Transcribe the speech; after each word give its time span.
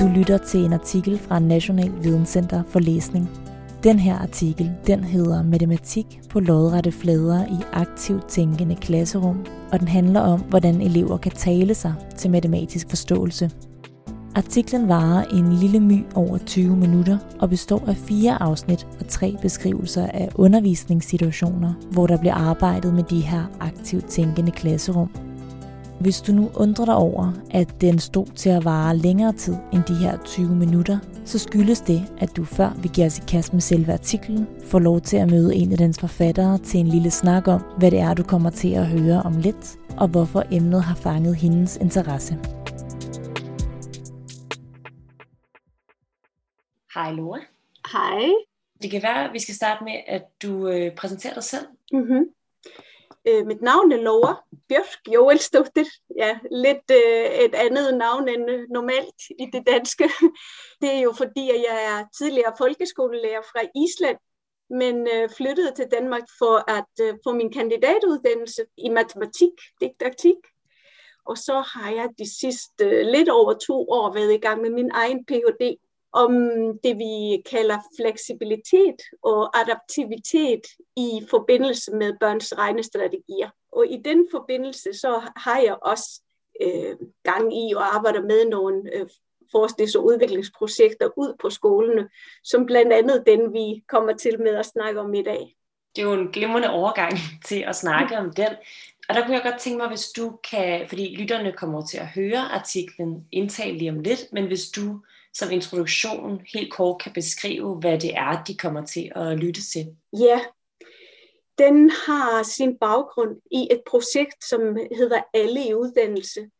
Du 0.00 0.06
lytter 0.06 0.38
til 0.38 0.64
en 0.64 0.72
artikel 0.72 1.18
fra 1.18 1.38
National 1.38 1.92
Videnscenter 2.02 2.62
for 2.68 2.80
Læsning. 2.80 3.28
Den 3.84 3.98
her 3.98 4.18
artikel, 4.18 4.72
den 4.86 5.04
hedder 5.04 5.42
Matematik 5.42 6.20
på 6.30 6.40
lodrette 6.40 6.92
flader 6.92 7.46
i 7.46 7.64
aktivt 7.72 8.28
tænkende 8.28 8.76
klasserum, 8.76 9.46
og 9.72 9.80
den 9.80 9.88
handler 9.88 10.20
om, 10.20 10.40
hvordan 10.40 10.80
elever 10.80 11.16
kan 11.16 11.32
tale 11.32 11.74
sig 11.74 11.94
til 12.16 12.30
matematisk 12.30 12.88
forståelse. 12.88 13.50
Artiklen 14.34 14.88
varer 14.88 15.24
en 15.24 15.52
lille 15.52 15.80
my 15.80 16.04
over 16.14 16.38
20 16.38 16.76
minutter 16.76 17.18
og 17.40 17.50
består 17.50 17.82
af 17.86 17.96
fire 17.96 18.42
afsnit 18.42 18.86
og 19.00 19.08
tre 19.08 19.36
beskrivelser 19.42 20.06
af 20.06 20.28
undervisningssituationer, 20.34 21.72
hvor 21.90 22.06
der 22.06 22.18
bliver 22.18 22.34
arbejdet 22.34 22.94
med 22.94 23.02
de 23.02 23.20
her 23.20 23.44
aktivt 23.60 24.06
tænkende 24.06 24.50
klasserum. 24.50 25.25
Hvis 26.00 26.20
du 26.20 26.32
nu 26.32 26.50
undrer 26.54 26.84
dig 26.84 26.94
over, 26.94 27.32
at 27.50 27.80
den 27.80 27.98
stod 27.98 28.26
til 28.26 28.50
at 28.50 28.64
vare 28.64 28.96
længere 28.96 29.32
tid 29.32 29.56
end 29.72 29.82
de 29.84 29.94
her 29.94 30.18
20 30.24 30.56
minutter, 30.56 30.98
så 31.24 31.38
skyldes 31.38 31.80
det, 31.80 32.02
at 32.18 32.36
du 32.36 32.44
før 32.44 32.70
vi 32.82 32.88
giver 32.94 33.06
os 33.06 33.18
i 33.18 33.22
kast 33.28 33.52
med 33.52 33.60
selve 33.60 33.92
artiklen, 33.92 34.46
får 34.64 34.78
lov 34.78 35.00
til 35.00 35.16
at 35.16 35.30
møde 35.30 35.54
en 35.54 35.72
af 35.72 35.78
dens 35.78 36.00
forfattere 36.00 36.58
til 36.58 36.80
en 36.80 36.86
lille 36.86 37.10
snak 37.10 37.48
om, 37.48 37.62
hvad 37.78 37.90
det 37.90 37.98
er, 37.98 38.14
du 38.14 38.22
kommer 38.22 38.50
til 38.50 38.74
at 38.74 38.86
høre 38.86 39.22
om 39.22 39.36
lidt, 39.36 39.78
og 39.96 40.08
hvorfor 40.08 40.42
emnet 40.52 40.82
har 40.82 40.94
fanget 40.94 41.36
hendes 41.36 41.76
interesse. 41.76 42.38
Hej 46.94 47.12
Laura. 47.12 47.40
Hej. 47.92 48.28
Det 48.82 48.90
kan 48.90 49.02
være, 49.02 49.24
at 49.24 49.32
vi 49.32 49.38
skal 49.38 49.54
starte 49.54 49.84
med, 49.84 49.94
at 50.06 50.22
du 50.42 50.68
øh, 50.68 50.94
præsenterer 50.94 51.34
dig 51.34 51.44
selv. 51.44 51.66
Mm-hmm. 51.92 52.24
Øh, 53.28 53.46
mit 53.46 53.62
navn 53.62 53.92
er 53.92 53.96
Laura 53.96 54.42
Bjørk 54.68 55.14
Joelsdotter. 55.14 55.84
Ja, 56.16 56.38
lidt 56.50 56.90
øh, 56.90 57.26
et 57.44 57.54
andet 57.54 57.94
navn 57.94 58.28
end 58.28 58.50
øh, 58.50 58.68
normalt 58.70 59.20
i 59.38 59.46
det 59.52 59.66
danske. 59.66 60.10
Det 60.80 60.94
er 60.94 61.00
jo 61.00 61.12
fordi, 61.12 61.50
at 61.50 61.64
jeg 61.68 61.78
er 61.92 62.04
tidligere 62.18 62.52
folkeskolelærer 62.58 63.42
fra 63.42 63.60
Island, 63.84 64.18
men 64.70 65.08
øh, 65.14 65.30
flyttede 65.36 65.72
til 65.74 65.86
Danmark 65.90 66.22
for 66.38 66.70
at 66.70 66.92
øh, 67.00 67.14
få 67.24 67.32
min 67.32 67.52
kandidatuddannelse 67.52 68.64
i 68.76 68.88
matematik, 68.88 69.54
didaktik. 69.80 70.40
Og 71.26 71.38
så 71.38 71.60
har 71.60 71.90
jeg 71.90 72.08
de 72.18 72.38
sidste 72.40 72.84
øh, 72.84 73.06
lidt 73.06 73.28
over 73.28 73.52
to 73.52 73.86
år 73.88 74.12
været 74.12 74.34
i 74.34 74.38
gang 74.46 74.62
med 74.62 74.70
min 74.70 74.90
egen 74.94 75.24
Ph.D 75.24 75.85
om 76.16 76.32
det, 76.84 76.98
vi 76.98 77.42
kalder 77.50 77.78
fleksibilitet 78.00 78.98
og 79.22 79.60
adaptivitet 79.60 80.64
i 80.96 81.10
forbindelse 81.30 81.90
med 81.96 82.12
børns 82.20 82.54
regnestrategier. 82.58 83.50
Og 83.72 83.86
i 83.86 83.96
den 84.04 84.26
forbindelse 84.30 84.92
så 84.92 85.22
har 85.36 85.58
jeg 85.58 85.76
også 85.82 86.22
øh, 86.62 86.96
gang 87.22 87.56
i 87.62 87.74
og 87.74 87.94
arbejder 87.96 88.22
med 88.22 88.48
nogle 88.48 88.82
øh, 88.94 89.06
forsknings- 89.52 89.98
og 89.98 90.04
udviklingsprojekter 90.04 91.08
ud 91.16 91.34
på 91.40 91.50
skolerne, 91.50 92.08
som 92.44 92.66
blandt 92.66 92.92
andet 92.92 93.24
den, 93.26 93.52
vi 93.52 93.82
kommer 93.88 94.12
til 94.12 94.40
med 94.40 94.54
at 94.56 94.66
snakke 94.66 95.00
om 95.00 95.14
i 95.14 95.22
dag. 95.22 95.56
Det 95.96 96.02
er 96.02 96.06
jo 96.06 96.12
en 96.12 96.28
glimrende 96.28 96.70
overgang 96.70 97.12
til 97.48 97.64
at 97.68 97.76
snakke 97.76 98.18
om 98.18 98.32
den. 98.32 98.52
Og 99.08 99.14
der 99.14 99.22
kunne 99.22 99.34
jeg 99.34 99.42
godt 99.42 99.60
tænke 99.60 99.78
mig, 99.78 99.88
hvis 99.88 100.08
du 100.08 100.38
kan, 100.50 100.88
fordi 100.88 101.16
lytterne 101.18 101.52
kommer 101.52 101.86
til 101.86 101.98
at 101.98 102.06
høre 102.06 102.38
artiklen 102.38 103.28
indtale 103.32 103.78
lige 103.78 103.90
om 103.90 104.00
lidt, 104.00 104.32
men 104.32 104.46
hvis 104.46 104.68
du 104.68 105.00
som 105.38 105.50
introduktion 105.50 106.40
helt 106.54 106.72
kort 106.72 107.02
kan 107.02 107.12
beskrive, 107.12 107.74
hvad 107.74 107.98
det 107.98 108.14
er, 108.14 108.44
de 108.44 108.56
kommer 108.56 108.86
til 108.86 109.12
at 109.16 109.38
lytte 109.38 109.60
til? 109.72 109.96
Ja, 110.12 110.40
den 111.58 111.90
har 111.90 112.42
sin 112.42 112.78
baggrund 112.78 113.36
i 113.50 113.68
et 113.70 113.82
projekt, 113.86 114.44
som 114.44 114.60
hedder 114.96 115.22
Alle 115.34 115.68
i 115.68 115.74
uddannelse. 115.74 116.50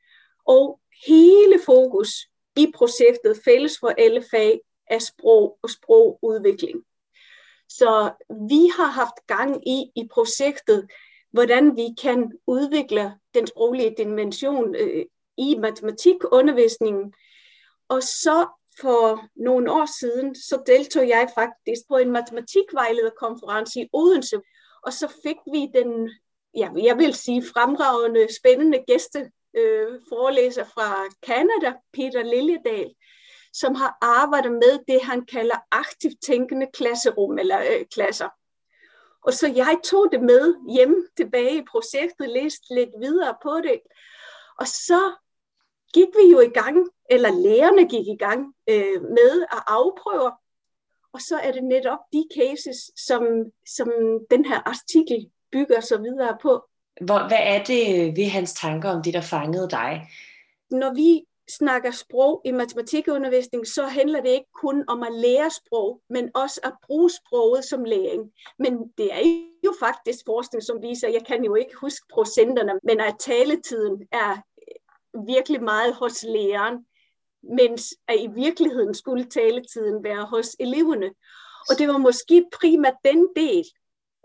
Og 0.46 0.80
hele 1.06 1.60
fokus 1.66 2.08
i 2.56 2.72
projektet 2.74 3.40
Fælles 3.44 3.78
for 3.80 3.88
alle 3.88 4.24
fag 4.30 4.60
er 4.90 4.98
sprog 4.98 5.58
og 5.62 5.70
sprogudvikling. 5.70 6.84
Så 7.68 8.12
vi 8.48 8.70
har 8.76 8.90
haft 8.90 9.26
gang 9.26 9.68
i 9.68 9.92
i 9.96 10.08
projektet, 10.12 10.88
hvordan 11.32 11.76
vi 11.76 11.86
kan 12.02 12.32
udvikle 12.46 13.14
den 13.34 13.46
sproglige 13.46 13.94
dimension 13.98 14.74
øh, 14.74 15.04
i 15.38 15.54
matematikundervisningen. 15.58 17.12
Og 17.88 18.02
så 18.02 18.46
for 18.80 19.24
nogle 19.36 19.72
år 19.72 19.98
siden, 20.00 20.34
så 20.34 20.62
deltog 20.66 21.08
jeg 21.08 21.28
faktisk 21.34 21.82
på 21.88 21.96
en 21.96 22.12
matematikvejlederkonference 22.12 23.80
i 23.80 23.88
Odense, 23.92 24.40
og 24.82 24.92
så 24.92 25.08
fik 25.22 25.36
vi 25.52 25.70
den, 25.74 26.10
ja, 26.56 26.68
jeg 26.82 26.98
vil 26.98 27.14
sige 27.14 27.44
fremragende, 27.54 28.34
spændende 28.34 28.84
gæste 28.86 29.30
øh, 29.56 30.00
forelæser 30.08 30.64
fra 30.64 31.04
Canada, 31.26 31.72
Peter 31.92 32.22
Liljedal, 32.22 32.94
som 33.52 33.74
har 33.74 33.98
arbejdet 34.02 34.52
med 34.52 34.78
det, 34.88 35.02
han 35.02 35.26
kalder 35.26 35.56
aktivt 35.70 36.22
tænkende 36.26 36.66
klasserum 36.74 37.38
eller 37.38 37.58
øh, 37.60 37.86
klasser. 37.92 38.28
Og 39.22 39.32
så 39.32 39.46
jeg 39.46 39.78
tog 39.84 40.08
det 40.12 40.22
med 40.22 40.54
hjem 40.74 41.08
tilbage 41.16 41.58
i 41.58 41.64
projektet, 41.70 42.28
læste 42.28 42.74
lidt 42.74 42.90
videre 43.00 43.36
på 43.42 43.60
det, 43.60 43.80
og 44.58 44.66
så 44.66 45.12
gik 45.94 46.08
vi 46.22 46.30
jo 46.32 46.40
i 46.40 46.48
gang, 46.48 46.76
eller 47.10 47.30
lærerne 47.30 47.88
gik 47.88 48.06
i 48.06 48.16
gang 48.16 48.54
øh, 48.68 49.02
med 49.02 49.42
at 49.52 49.62
afprøve, 49.66 50.32
og 51.12 51.20
så 51.20 51.36
er 51.36 51.52
det 51.52 51.64
netop 51.64 51.98
de 52.12 52.24
cases, 52.38 52.90
som, 52.96 53.22
som 53.76 53.88
den 54.30 54.44
her 54.44 54.60
artikel 54.68 55.30
bygger 55.52 55.80
så 55.80 55.98
videre 55.98 56.38
på. 56.42 56.64
Hvor, 57.00 57.28
hvad 57.28 57.38
er 57.40 57.64
det 57.64 58.16
ved 58.16 58.28
hans 58.28 58.54
tanker 58.54 58.90
om 58.90 59.02
det, 59.02 59.14
der 59.14 59.20
fangede 59.20 59.68
dig? 59.70 60.08
Når 60.70 60.94
vi 60.94 61.24
snakker 61.50 61.90
sprog 61.90 62.42
i 62.44 62.52
matematikundervisning, 62.52 63.66
så 63.66 63.86
handler 63.86 64.20
det 64.20 64.28
ikke 64.28 64.52
kun 64.54 64.84
om 64.88 65.02
at 65.02 65.12
lære 65.12 65.50
sprog, 65.50 66.00
men 66.10 66.30
også 66.34 66.60
at 66.64 66.72
bruge 66.86 67.10
sproget 67.10 67.64
som 67.64 67.84
læring. 67.84 68.32
Men 68.58 68.92
det 68.98 69.12
er 69.12 69.22
jo 69.64 69.74
faktisk 69.80 70.18
forskning, 70.26 70.62
som 70.62 70.82
viser, 70.82 71.08
jeg 71.08 71.24
kan 71.26 71.44
jo 71.44 71.54
ikke 71.54 71.74
huske 71.80 72.06
procenterne, 72.12 72.72
men 72.82 73.00
at 73.00 73.14
taletiden 73.20 74.02
er 74.12 74.36
virkelig 75.26 75.62
meget 75.62 75.94
hos 75.94 76.22
læreren, 76.22 76.86
mens 77.50 77.94
at 78.08 78.20
i 78.20 78.26
virkeligheden 78.26 78.94
skulle 78.94 79.24
taletiden 79.24 80.04
være 80.04 80.24
hos 80.24 80.56
eleverne. 80.60 81.10
Og 81.70 81.78
det 81.78 81.88
var 81.88 81.98
måske 81.98 82.46
primært 82.60 82.96
den 83.04 83.28
del, 83.36 83.64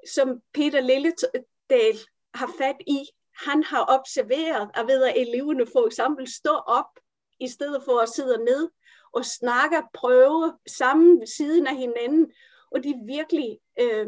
som 0.07 0.41
Peter 0.53 0.81
Lilledal 0.81 1.99
har 2.33 2.49
fat 2.57 2.75
i. 2.87 2.99
Han 3.45 3.63
har 3.63 3.85
observeret, 3.99 4.69
at 4.73 4.87
ved 4.87 5.03
at 5.03 5.13
eleverne 5.17 5.65
for 5.65 5.85
eksempel 5.85 6.33
står 6.33 6.57
op, 6.57 6.99
i 7.39 7.47
stedet 7.47 7.83
for 7.85 7.99
at 7.99 8.09
sidde 8.09 8.45
ned 8.45 8.69
og 9.13 9.25
snakke, 9.25 9.77
prøve 9.93 10.57
sammen 10.67 11.19
ved 11.19 11.27
siden 11.27 11.67
af 11.67 11.75
hinanden, 11.75 12.31
og 12.71 12.83
de 12.83 12.93
virkelig 13.05 13.59
øh, 13.79 14.07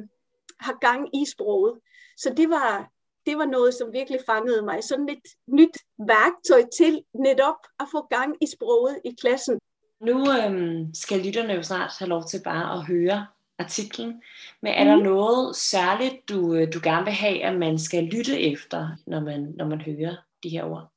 har 0.59 0.77
gang 0.81 1.21
i 1.21 1.25
sproget. 1.25 1.79
Så 2.17 2.33
det 2.37 2.49
var 2.49 2.89
det 3.25 3.37
var 3.37 3.45
noget, 3.45 3.73
som 3.73 3.93
virkelig 3.93 4.19
fangede 4.25 4.61
mig. 4.61 4.83
Sådan 4.83 5.09
et 5.09 5.23
nyt 5.47 5.77
værktøj 6.07 6.63
til 6.77 7.03
netop 7.15 7.59
at 7.79 7.87
få 7.91 8.07
gang 8.09 8.35
i 8.41 8.47
sproget 8.55 8.99
i 9.05 9.11
klassen. 9.21 9.59
Nu 10.01 10.31
øhm, 10.31 10.93
skal 10.93 11.19
lytterne 11.25 11.53
jo 11.53 11.63
snart 11.63 11.91
have 11.99 12.09
lov 12.09 12.23
til 12.29 12.41
bare 12.43 12.77
at 12.77 12.85
høre 12.85 13.27
artiklen. 13.59 14.21
Men 14.61 14.73
er 14.73 14.83
mm. 14.83 14.89
der 14.89 14.95
mhm. 14.95 15.05
noget 15.05 15.55
særligt, 15.55 16.29
du, 16.29 16.53
øh, 16.53 16.73
du 16.73 16.79
gerne 16.83 17.05
vil 17.05 17.13
have, 17.13 17.43
at 17.43 17.55
man 17.55 17.79
skal 17.79 18.03
lytte 18.03 18.41
efter, 18.41 18.89
når 19.07 19.19
man, 19.19 19.53
når 19.57 19.65
man 19.65 19.81
hører 19.81 20.15
de 20.43 20.49
her 20.49 20.63
ord? 20.63 20.91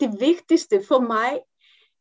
Det 0.00 0.20
vigtigste 0.20 0.82
for 0.88 1.00
mig 1.00 1.38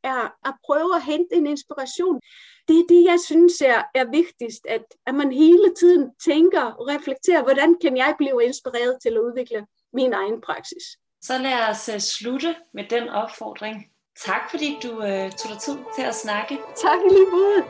er 0.04 0.48
at 0.48 0.54
prøve 0.66 0.96
at 0.96 1.04
hente 1.04 1.36
en 1.36 1.48
inspiration 1.48 2.20
det 2.69 2.80
er 2.80 2.88
det, 2.90 3.03
jeg 3.12 3.19
synes 3.25 3.62
er, 3.62 3.81
er 3.96 4.06
vigtigst, 4.19 4.63
at, 4.69 4.85
at 5.07 5.16
man 5.16 5.31
hele 5.31 5.74
tiden 5.80 6.03
tænker 6.25 6.62
og 6.62 6.88
reflekterer, 6.88 7.44
hvordan 7.44 7.75
kan 7.81 7.97
jeg 7.97 8.16
blive 8.18 8.44
inspireret 8.44 8.97
til 9.02 9.09
at 9.09 9.18
udvikle 9.28 9.66
min 9.94 10.13
egen 10.13 10.41
praksis. 10.41 10.85
Så 11.22 11.38
lad 11.38 11.59
os 11.69 11.90
uh, 11.94 12.00
slutte 12.00 12.56
med 12.73 12.84
den 12.90 13.09
opfordring. 13.09 13.85
Tak 14.26 14.41
fordi 14.49 14.78
du 14.84 14.91
uh, 14.91 15.29
tog 15.40 15.49
dig 15.52 15.59
tid 15.59 15.78
til 15.96 16.03
at 16.11 16.16
snakke. 16.16 16.53
Tak 16.85 16.99
lige 17.11 17.29
måde. 17.32 17.61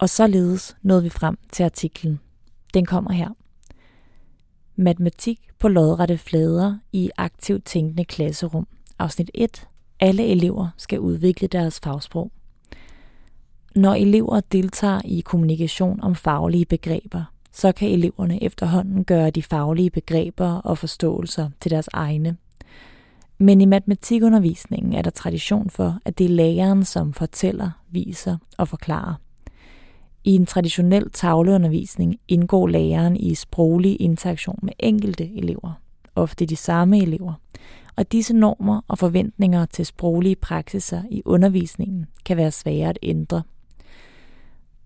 Og 0.00 0.08
således 0.08 0.76
nåede 0.82 1.02
vi 1.02 1.10
frem 1.10 1.36
til 1.52 1.62
artiklen. 1.62 2.20
Den 2.74 2.86
kommer 2.86 3.12
her. 3.12 3.28
Matematik 4.80 5.40
på 5.58 5.68
lodrette 5.68 6.18
flader 6.18 6.78
i 6.92 7.10
aktivt 7.16 7.64
tænkende 7.64 8.04
klasserum. 8.04 8.66
Afsnit 8.98 9.30
1. 9.34 9.68
Alle 10.00 10.26
elever 10.26 10.68
skal 10.76 11.00
udvikle 11.00 11.48
deres 11.48 11.80
fagsprog. 11.80 12.30
Når 13.76 13.94
elever 13.94 14.40
deltager 14.40 15.00
i 15.04 15.20
kommunikation 15.20 16.00
om 16.00 16.14
faglige 16.14 16.64
begreber, 16.64 17.24
så 17.52 17.72
kan 17.72 17.88
eleverne 17.88 18.42
efterhånden 18.42 19.04
gøre 19.04 19.30
de 19.30 19.42
faglige 19.42 19.90
begreber 19.90 20.48
og 20.48 20.78
forståelser 20.78 21.50
til 21.60 21.70
deres 21.70 21.88
egne. 21.92 22.36
Men 23.38 23.60
i 23.60 23.64
matematikundervisningen 23.64 24.92
er 24.92 25.02
der 25.02 25.10
tradition 25.10 25.70
for, 25.70 25.98
at 26.04 26.18
det 26.18 26.24
er 26.24 26.30
læreren, 26.30 26.84
som 26.84 27.12
fortæller, 27.12 27.70
viser 27.90 28.36
og 28.58 28.68
forklarer. 28.68 29.14
I 30.28 30.34
en 30.34 30.46
traditionel 30.46 31.10
tavleundervisning 31.10 32.20
indgår 32.28 32.66
læreren 32.66 33.16
i 33.16 33.34
sproglig 33.34 34.00
interaktion 34.00 34.58
med 34.62 34.72
enkelte 34.78 35.36
elever, 35.36 35.80
ofte 36.14 36.46
de 36.46 36.56
samme 36.56 37.02
elever, 37.02 37.32
og 37.96 38.12
disse 38.12 38.34
normer 38.34 38.80
og 38.88 38.98
forventninger 38.98 39.66
til 39.66 39.86
sproglige 39.86 40.36
praksiser 40.36 41.02
i 41.10 41.22
undervisningen 41.24 42.06
kan 42.24 42.36
være 42.36 42.50
svære 42.50 42.88
at 42.88 42.98
ændre. 43.02 43.42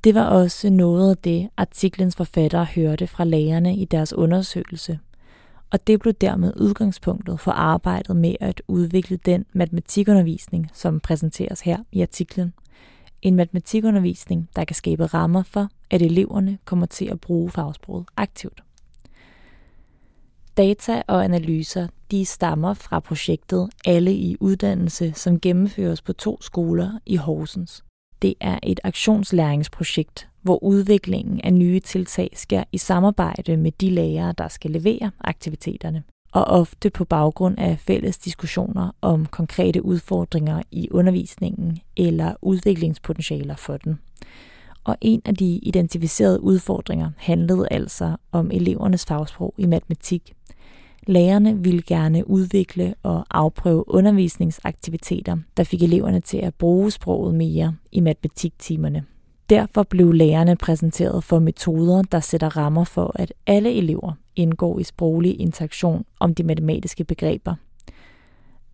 Det 0.05 0.15
var 0.15 0.25
også 0.25 0.71
noget 0.71 1.11
af 1.11 1.17
det, 1.17 1.49
artiklens 1.57 2.17
forfattere 2.17 2.65
hørte 2.65 3.07
fra 3.07 3.25
lærerne 3.25 3.77
i 3.77 3.85
deres 3.85 4.13
undersøgelse, 4.13 4.99
og 5.71 5.87
det 5.87 6.01
blev 6.01 6.13
dermed 6.13 6.53
udgangspunktet 6.57 7.41
for 7.41 7.53
arbejdet 7.53 8.17
med 8.17 8.35
at 8.41 8.63
udvikle 8.69 9.17
den 9.17 9.45
matematikundervisning, 9.53 10.71
som 10.73 11.01
præsenteres 11.01 11.61
her 11.61 11.79
i 11.93 12.03
artiklen. 12.03 12.53
En 13.23 13.37
matematikundervisning, 13.37 14.49
der 14.57 14.65
kan 14.65 14.77
skabe 14.77 15.07
rammer 15.07 15.43
for, 15.43 15.69
at 15.91 16.03
eleverne 16.03 16.59
kommer 16.65 16.87
til 16.87 17.05
at 17.05 17.21
bruge 17.21 17.51
fagsproget 17.51 18.07
aktivt. 18.17 18.63
Data 20.57 21.03
og 21.09 21.25
analyser 21.25 21.89
de 22.11 22.25
stammer 22.25 22.75
fra 22.75 23.01
projektet 23.01 23.71
Alle 23.87 24.13
i 24.15 24.37
uddannelse, 24.41 25.13
som 25.13 25.41
gennemføres 25.41 26.03
på 26.03 26.13
to 26.13 26.43
skoler 26.43 26.99
i 27.07 27.17
Horsens. 27.17 27.85
Det 28.23 28.35
er 28.41 28.59
et 28.63 28.81
aktionslæringsprojekt, 28.85 30.29
hvor 30.43 30.65
udviklingen 30.65 31.41
af 31.41 31.53
nye 31.53 31.81
tiltag 31.81 32.31
sker 32.35 32.65
i 32.73 32.79
samarbejde 32.79 33.57
med 33.57 33.73
de 33.73 33.91
lærere, 33.91 34.35
der 34.39 34.49
skal 34.49 34.71
levere 34.71 35.11
aktiviteterne, 35.21 36.03
og 36.33 36.45
ofte 36.45 36.91
på 36.91 37.05
baggrund 37.05 37.59
af 37.59 37.79
fælles 37.79 38.19
diskussioner 38.19 38.91
om 39.01 39.27
konkrete 39.27 39.85
udfordringer 39.85 40.63
i 40.71 40.89
undervisningen 40.91 41.79
eller 41.97 42.35
udviklingspotentialer 42.43 43.57
for 43.57 43.77
den. 43.77 43.99
Og 44.85 44.97
en 45.01 45.23
af 45.25 45.35
de 45.35 45.47
identificerede 45.47 46.41
udfordringer 46.41 47.11
handlede 47.17 47.69
altså 47.71 48.17
om 48.33 48.51
elevernes 48.51 49.07
fagsprog 49.07 49.55
i 49.59 49.67
matematik. 49.67 50.33
Lærerne 51.07 51.59
ville 51.59 51.83
gerne 51.83 52.31
udvikle 52.31 52.95
og 53.03 53.25
afprøve 53.31 53.95
undervisningsaktiviteter, 53.95 55.37
der 55.57 55.65
fik 55.65 55.83
eleverne 55.83 56.21
til 56.21 56.39
at 56.39 56.55
bruge 56.55 56.91
sproget 56.91 57.35
mere 57.35 57.77
i 57.93 58.01
matematiktimerne. 58.01 59.05
Derfor 59.51 59.83
blev 59.83 60.13
lærerne 60.13 60.57
præsenteret 60.57 61.25
for 61.25 61.39
metoder, 61.39 62.03
der 62.03 62.21
sætter 62.21 62.57
rammer 62.57 62.85
for, 62.85 63.13
at 63.15 63.33
alle 63.47 63.75
elever 63.75 64.13
indgår 64.37 64.79
i 64.79 64.85
sproglig 64.85 65.41
interaktion 65.41 66.05
om 66.21 66.35
de 66.35 66.43
matematiske 66.43 67.05
begreber. 67.05 67.55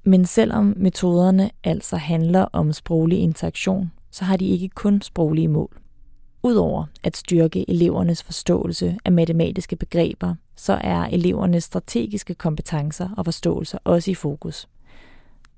Men 0.02 0.26
selvom 0.26 0.74
metoderne 0.76 1.50
altså 1.64 1.96
handler 1.96 2.46
om 2.52 2.72
sproglig 2.72 3.18
interaktion, 3.18 3.92
så 4.10 4.24
har 4.24 4.36
de 4.36 4.46
ikke 4.46 4.68
kun 4.68 5.02
sproglige 5.02 5.48
mål. 5.48 5.78
Udover 6.42 6.84
at 7.02 7.16
styrke 7.16 7.70
elevernes 7.70 8.22
forståelse 8.22 8.98
af 9.04 9.12
matematiske 9.12 9.76
begreber, 9.76 10.34
så 10.56 10.72
er 10.72 11.04
elevernes 11.04 11.64
strategiske 11.64 12.34
kompetencer 12.34 13.08
og 13.16 13.24
forståelser 13.24 13.78
også 13.84 14.10
i 14.10 14.14
fokus. 14.14 14.68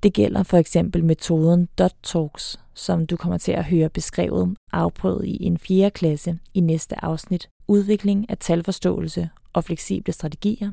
Det 0.02 0.12
gælder 0.12 0.42
for 0.42 0.56
eksempel 0.56 1.04
metoden 1.04 1.68
Dot 1.78 1.94
Talks, 2.02 2.60
som 2.74 3.06
du 3.06 3.16
kommer 3.16 3.38
til 3.38 3.52
at 3.52 3.64
høre 3.64 3.88
beskrevet 3.88 4.56
afprøvet 4.72 5.24
i 5.26 5.44
en 5.44 5.58
4. 5.58 5.90
klasse 5.90 6.38
i 6.54 6.60
næste 6.60 7.04
afsnit, 7.04 7.48
udvikling 7.68 8.30
af 8.30 8.38
talforståelse 8.38 9.28
og 9.52 9.64
fleksible 9.64 10.12
strategier, 10.12 10.72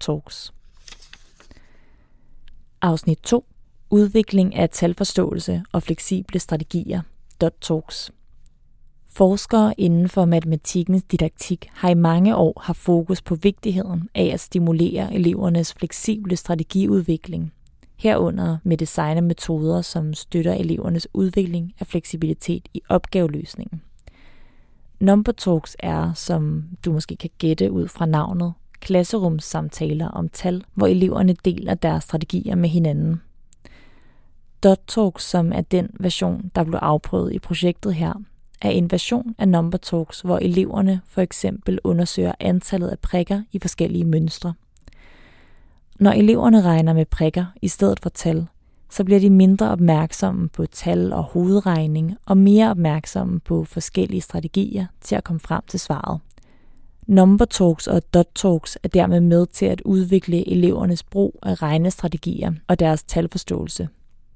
Talks. 0.00 0.52
Afsnit 2.82 3.18
2. 3.18 3.44
Udvikling 3.90 4.54
af 4.54 4.70
talforståelse 4.70 5.62
og 5.72 5.82
fleksible 5.82 6.38
strategier, 6.38 7.00
Talks. 7.60 8.12
Forskere 9.08 9.74
inden 9.80 10.08
for 10.08 10.24
matematikkens 10.24 11.02
didaktik 11.02 11.68
har 11.72 11.90
i 11.90 11.94
mange 11.94 12.36
år 12.36 12.60
haft 12.60 12.78
fokus 12.78 13.22
på 13.22 13.34
vigtigheden 13.34 14.08
af 14.14 14.30
at 14.32 14.40
stimulere 14.40 15.14
elevernes 15.14 15.74
fleksible 15.74 16.36
strategiudvikling, 16.36 17.52
herunder 17.96 18.58
med 18.64 18.76
design 18.76 19.16
af 19.16 19.22
metoder, 19.22 19.82
som 19.82 20.14
støtter 20.14 20.54
elevernes 20.54 21.08
udvikling 21.14 21.74
af 21.80 21.86
fleksibilitet 21.86 22.68
i 22.74 22.82
opgaveløsningen. 22.88 23.82
Number 25.02 25.32
Talks 25.32 25.76
er, 25.78 26.12
som 26.12 26.64
du 26.84 26.92
måske 26.92 27.16
kan 27.16 27.30
gætte 27.38 27.72
ud 27.72 27.88
fra 27.88 28.06
navnet, 28.06 28.52
klasserumssamtaler 28.80 30.08
om 30.08 30.28
tal, 30.28 30.64
hvor 30.74 30.86
eleverne 30.86 31.36
deler 31.44 31.74
deres 31.74 32.04
strategier 32.04 32.54
med 32.54 32.68
hinanden. 32.68 33.20
Dot 34.62 34.80
Talks, 34.88 35.24
som 35.24 35.52
er 35.52 35.60
den 35.60 35.90
version, 36.00 36.50
der 36.54 36.64
blev 36.64 36.78
afprøvet 36.82 37.32
i 37.32 37.38
projektet 37.38 37.94
her, 37.94 38.12
er 38.60 38.70
en 38.70 38.90
version 38.90 39.34
af 39.38 39.48
Number 39.48 39.78
Talks, 39.78 40.20
hvor 40.20 40.38
eleverne 40.38 41.00
for 41.06 41.20
eksempel 41.20 41.78
undersøger 41.84 42.32
antallet 42.40 42.88
af 42.88 42.98
prikker 42.98 43.42
i 43.52 43.58
forskellige 43.58 44.04
mønstre. 44.04 44.54
Når 46.00 46.10
eleverne 46.12 46.62
regner 46.62 46.92
med 46.92 47.06
prikker 47.06 47.44
i 47.62 47.68
stedet 47.68 48.00
for 48.00 48.08
tal, 48.08 48.46
så 48.92 49.04
bliver 49.04 49.20
de 49.20 49.30
mindre 49.30 49.70
opmærksomme 49.70 50.48
på 50.48 50.66
tal 50.66 51.12
og 51.12 51.22
hovedregning 51.22 52.16
og 52.26 52.36
mere 52.36 52.70
opmærksomme 52.70 53.40
på 53.40 53.64
forskellige 53.64 54.20
strategier 54.20 54.86
til 55.00 55.14
at 55.14 55.24
komme 55.24 55.40
frem 55.40 55.62
til 55.68 55.80
svaret. 55.80 56.20
Number 57.06 57.44
Talks 57.44 57.86
og 57.86 58.14
Dot 58.14 58.26
Talks 58.34 58.78
er 58.82 58.88
dermed 58.88 59.20
med 59.20 59.46
til 59.46 59.66
at 59.66 59.80
udvikle 59.80 60.48
elevernes 60.48 61.02
brug 61.02 61.38
af 61.42 61.62
regnestrategier 61.62 62.52
og 62.68 62.78
deres 62.78 63.02
talforståelse. 63.02 63.88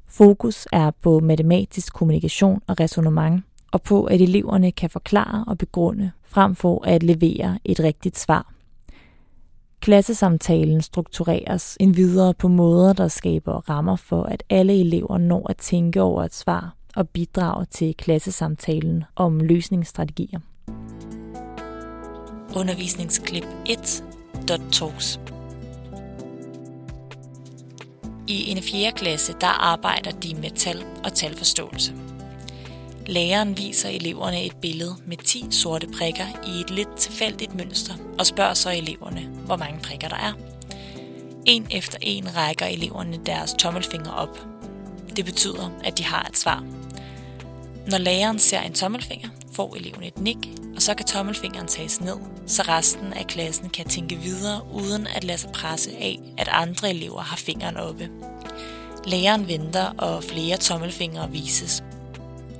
Fokus 0.06 0.68
er 0.72 0.90
på 0.90 1.20
matematisk 1.20 1.92
kommunikation 1.92 2.60
og 2.66 2.80
resonemang, 2.80 3.44
og 3.72 3.82
på, 3.82 4.04
at 4.04 4.20
eleverne 4.20 4.72
kan 4.72 4.90
forklare 4.90 5.44
og 5.46 5.58
begrunde, 5.58 6.10
frem 6.24 6.54
for 6.54 6.84
at 6.84 7.02
levere 7.02 7.58
et 7.64 7.80
rigtigt 7.80 8.18
svar. 8.18 8.55
Klassesamtalen 9.86 10.82
struktureres 10.82 11.76
videre 11.94 12.34
på 12.34 12.48
måder, 12.48 12.92
der 12.92 13.08
skaber 13.08 13.70
rammer 13.70 13.96
for, 13.96 14.22
at 14.22 14.42
alle 14.50 14.80
elever 14.80 15.18
når 15.18 15.50
at 15.50 15.56
tænke 15.56 16.02
over 16.02 16.24
et 16.24 16.34
svar 16.34 16.74
og 16.96 17.08
bidrage 17.08 17.64
til 17.64 17.94
klassesamtalen 17.94 19.04
om 19.16 19.40
løsningsstrategier. 19.40 20.40
Undervisningsklip 22.56 23.44
1.talks 23.68 25.20
I 28.28 28.50
en 28.50 28.62
4. 28.62 28.92
klasse 28.92 29.32
der 29.40 29.72
arbejder 29.72 30.10
de 30.10 30.34
med 30.34 30.50
tal 30.50 30.84
og 31.04 31.12
talforståelse. 31.14 32.15
Læreren 33.06 33.58
viser 33.58 33.88
eleverne 33.88 34.44
et 34.44 34.56
billede 34.56 34.96
med 35.06 35.16
10 35.16 35.44
sorte 35.50 35.86
prikker 35.86 36.26
i 36.46 36.60
et 36.60 36.70
lidt 36.70 36.96
tilfældigt 36.96 37.54
mønster 37.54 37.94
og 38.18 38.26
spørger 38.26 38.54
så 38.54 38.70
eleverne, 38.70 39.20
hvor 39.20 39.56
mange 39.56 39.80
prikker 39.82 40.08
der 40.08 40.16
er. 40.16 40.32
En 41.44 41.66
efter 41.70 41.98
en 42.00 42.36
rækker 42.36 42.66
eleverne 42.66 43.18
deres 43.26 43.54
tommelfinger 43.58 44.10
op. 44.10 44.46
Det 45.16 45.24
betyder, 45.24 45.70
at 45.84 45.98
de 45.98 46.04
har 46.04 46.22
et 46.22 46.38
svar. 46.38 46.64
Når 47.90 47.98
læreren 47.98 48.38
ser 48.38 48.60
en 48.60 48.72
tommelfinger, 48.72 49.28
får 49.52 49.76
eleven 49.76 50.02
et 50.02 50.18
nik, 50.18 50.38
og 50.76 50.82
så 50.82 50.94
kan 50.94 51.06
tommelfingeren 51.06 51.68
tages 51.68 52.00
ned, 52.00 52.16
så 52.46 52.62
resten 52.62 53.12
af 53.12 53.26
klassen 53.26 53.68
kan 53.68 53.88
tænke 53.88 54.16
videre 54.16 54.60
uden 54.72 55.06
at 55.06 55.24
lade 55.24 55.38
sig 55.38 55.50
presse 55.52 55.90
af, 55.90 56.18
at 56.38 56.48
andre 56.52 56.90
elever 56.90 57.20
har 57.20 57.36
fingeren 57.36 57.76
oppe. 57.76 58.10
Læreren 59.06 59.48
venter, 59.48 59.94
og 59.98 60.24
flere 60.24 60.56
tommelfingre 60.56 61.30
vises, 61.30 61.82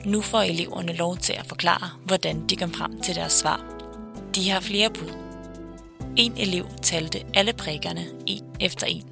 nu 0.07 0.21
får 0.21 0.41
eleverne 0.41 0.93
lov 0.93 1.17
til 1.17 1.33
at 1.33 1.47
forklare, 1.47 1.91
hvordan 2.05 2.47
de 2.47 2.57
kom 2.57 2.73
frem 2.73 3.01
til 3.01 3.15
deres 3.15 3.33
svar. 3.33 3.65
De 4.35 4.51
har 4.51 4.61
flere 4.61 4.91
bud. 4.91 5.13
En 6.17 6.33
elev 6.37 6.67
talte 6.83 7.25
alle 7.35 7.53
prikkerne 7.53 8.05
en 8.27 8.45
efter 8.61 8.87
en. 8.87 9.05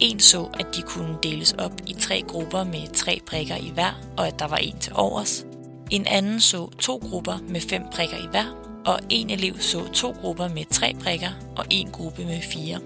En 0.00 0.20
så, 0.20 0.48
at 0.60 0.66
de 0.76 0.82
kunne 0.82 1.16
deles 1.22 1.52
op 1.52 1.72
i 1.86 1.92
tre 1.92 2.22
grupper 2.28 2.64
med 2.64 2.94
tre 2.94 3.20
prikker 3.26 3.56
i 3.56 3.70
hver, 3.74 4.00
og 4.16 4.26
at 4.26 4.38
der 4.38 4.48
var 4.48 4.56
en 4.56 4.78
til 4.78 4.92
overs. 4.96 5.46
En 5.90 6.06
anden 6.06 6.40
så 6.40 6.70
to 6.78 6.96
grupper 7.10 7.38
med 7.48 7.60
fem 7.60 7.82
prikker 7.92 8.16
i 8.16 8.28
hver, 8.30 8.56
og 8.86 9.00
en 9.10 9.30
elev 9.30 9.60
så 9.60 9.92
to 9.92 10.14
grupper 10.20 10.48
med 10.48 10.64
tre 10.70 10.94
prikker 11.00 11.30
og 11.56 11.64
en 11.70 11.90
gruppe 11.90 12.24
med 12.24 12.42
fire. 12.42 12.78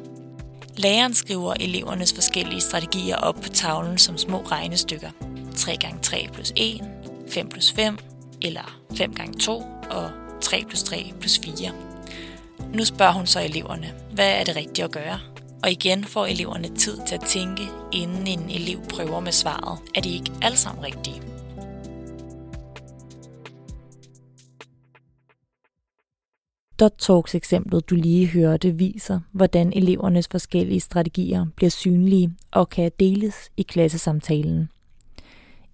Læreren 0.77 1.15
skriver 1.15 1.55
elevernes 1.55 2.13
forskellige 2.13 2.61
strategier 2.61 3.17
op 3.17 3.35
på 3.35 3.49
tavlen 3.49 3.99
som 3.99 4.19
små 4.19 4.39
regnestykker. 4.39 5.11
3 5.57 5.77
gange 5.77 5.99
3 6.03 6.29
plus 6.33 6.53
1, 6.57 6.81
5 7.29 7.49
plus 7.49 7.73
5, 7.73 7.99
eller 8.43 8.81
5 8.97 9.15
gange 9.15 9.39
2 9.39 9.59
og 9.91 10.11
3 10.41 10.65
plus 10.69 10.83
3 10.83 11.13
plus 11.21 11.39
4. 11.39 11.55
Nu 12.75 12.85
spørger 12.85 13.13
hun 13.13 13.27
så 13.27 13.41
eleverne, 13.41 13.95
hvad 14.13 14.41
er 14.41 14.45
det 14.45 14.57
rigtige 14.57 14.85
at 14.85 14.93
gøre? 14.93 15.21
Og 15.63 15.71
igen 15.71 16.05
får 16.05 16.27
eleverne 16.27 16.77
tid 16.77 16.99
til 17.07 17.15
at 17.15 17.25
tænke, 17.27 17.63
inden 17.93 18.27
en 18.27 18.51
elev 18.51 18.79
prøver 18.89 19.21
med 19.21 19.33
svaret. 19.33 19.79
Er 19.95 20.01
de 20.01 20.15
ikke 20.15 20.33
alle 20.43 20.57
sammen 20.57 20.85
rigtige? 20.85 21.23
Dot 26.81 26.93
Talks 26.99 27.35
eksemplet, 27.35 27.91
du 27.91 27.95
lige 27.95 28.27
hørte, 28.27 28.71
viser, 28.71 29.21
hvordan 29.33 29.73
elevernes 29.73 30.29
forskellige 30.31 30.81
strategier 30.81 31.47
bliver 31.57 31.71
synlige 31.71 32.31
og 32.53 32.69
kan 32.69 32.91
deles 33.01 33.35
i 33.57 33.63
klassesamtalen. 33.63 34.69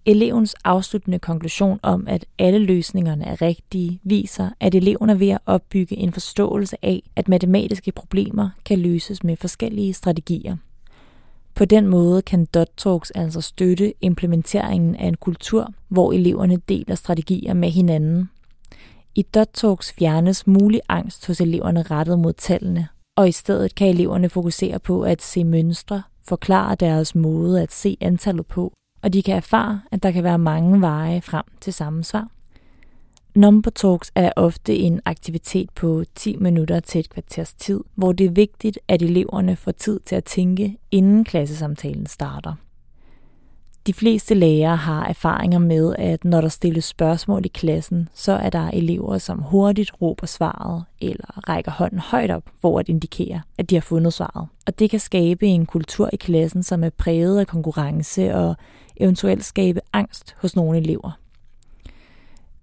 Elevens 0.05 0.55
afsluttende 0.63 1.19
konklusion 1.19 1.79
om, 1.83 2.07
at 2.07 2.25
alle 2.39 2.59
løsningerne 2.59 3.25
er 3.25 3.41
rigtige, 3.41 3.99
viser, 4.03 4.49
at 4.59 4.75
eleven 4.75 5.09
er 5.09 5.15
ved 5.15 5.29
at 5.29 5.39
opbygge 5.45 5.97
en 5.97 6.11
forståelse 6.11 6.77
af, 6.81 7.09
at 7.15 7.27
matematiske 7.27 7.91
problemer 7.91 8.49
kan 8.65 8.79
løses 8.79 9.23
med 9.23 9.37
forskellige 9.37 9.93
strategier. 9.93 10.57
På 11.55 11.65
den 11.65 11.87
måde 11.87 12.21
kan 12.21 12.45
Dot 12.45 12.69
Talks 12.77 13.11
altså 13.11 13.41
støtte 13.41 13.93
implementeringen 14.01 14.95
af 14.95 15.07
en 15.07 15.17
kultur, 15.17 15.73
hvor 15.87 16.11
eleverne 16.11 16.57
deler 16.57 16.95
strategier 16.95 17.53
med 17.53 17.69
hinanden. 17.69 18.29
I 19.15 19.21
Dot 19.21 19.49
Talks 19.53 19.93
fjernes 19.93 20.47
mulig 20.47 20.81
angst 20.89 21.27
hos 21.27 21.41
eleverne 21.41 21.81
rettet 21.81 22.19
mod 22.19 22.33
tallene, 22.33 22.87
og 23.17 23.27
i 23.27 23.31
stedet 23.31 23.75
kan 23.75 23.87
eleverne 23.87 24.29
fokusere 24.29 24.79
på 24.79 25.01
at 25.01 25.21
se 25.21 25.43
mønstre, 25.43 26.03
forklare 26.27 26.75
deres 26.75 27.15
måde 27.15 27.61
at 27.61 27.71
se 27.71 27.97
antallet 28.01 28.45
på, 28.45 28.73
og 29.03 29.13
de 29.13 29.21
kan 29.23 29.35
erfare, 29.35 29.81
at 29.91 30.03
der 30.03 30.11
kan 30.11 30.23
være 30.23 30.39
mange 30.39 30.81
veje 30.81 31.21
frem 31.21 31.43
til 31.61 31.73
samme 31.73 32.03
svar. 32.03 32.27
Number 33.35 33.71
Talks 33.71 34.11
er 34.15 34.31
ofte 34.35 34.75
en 34.75 35.01
aktivitet 35.05 35.69
på 35.69 36.03
10 36.15 36.35
minutter 36.35 36.79
til 36.79 36.99
et 36.99 37.09
kvarters 37.09 37.53
tid, 37.53 37.79
hvor 37.95 38.11
det 38.11 38.25
er 38.25 38.31
vigtigt, 38.31 38.79
at 38.87 39.01
eleverne 39.01 39.55
får 39.55 39.71
tid 39.71 39.99
til 40.05 40.15
at 40.15 40.23
tænke, 40.23 40.77
inden 40.91 41.23
klassesamtalen 41.23 42.05
starter. 42.05 42.53
De 43.87 43.93
fleste 43.93 44.33
lærere 44.33 44.75
har 44.75 45.05
erfaringer 45.05 45.59
med, 45.59 45.95
at 45.99 46.25
når 46.25 46.41
der 46.41 46.47
stilles 46.47 46.85
spørgsmål 46.85 47.45
i 47.45 47.47
klassen, 47.47 48.09
så 48.13 48.31
er 48.31 48.49
der 48.49 48.69
elever, 48.69 49.17
som 49.17 49.39
hurtigt 49.39 49.91
råber 50.01 50.27
svaret 50.27 50.83
eller 51.01 51.49
rækker 51.49 51.71
hånden 51.71 51.99
højt 51.99 52.31
op 52.31 52.43
hvor 52.61 52.79
at 52.79 52.89
indikere, 52.89 53.41
at 53.57 53.69
de 53.69 53.75
har 53.75 53.81
fundet 53.81 54.13
svaret. 54.13 54.47
Og 54.67 54.79
det 54.79 54.89
kan 54.89 54.99
skabe 54.99 55.47
en 55.47 55.65
kultur 55.65 56.09
i 56.13 56.15
klassen, 56.15 56.63
som 56.63 56.83
er 56.83 56.89
præget 56.89 57.39
af 57.39 57.47
konkurrence 57.47 58.35
og 58.35 58.55
eventuelt 58.97 59.43
skabe 59.43 59.81
angst 59.93 60.35
hos 60.41 60.55
nogle 60.55 60.77
elever. 60.77 61.19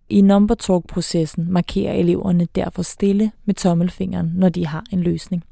I 0.09 0.21
number 0.21 0.55
talk-processen 0.55 1.53
markerer 1.53 1.93
eleverne 1.93 2.49
derfor 2.55 2.83
stille 2.83 3.33
med 3.45 3.55
tommelfingeren, 3.55 4.33
når 4.35 4.49
de 4.49 4.67
har 4.67 4.85
en 4.93 5.01
løsning. 5.01 5.45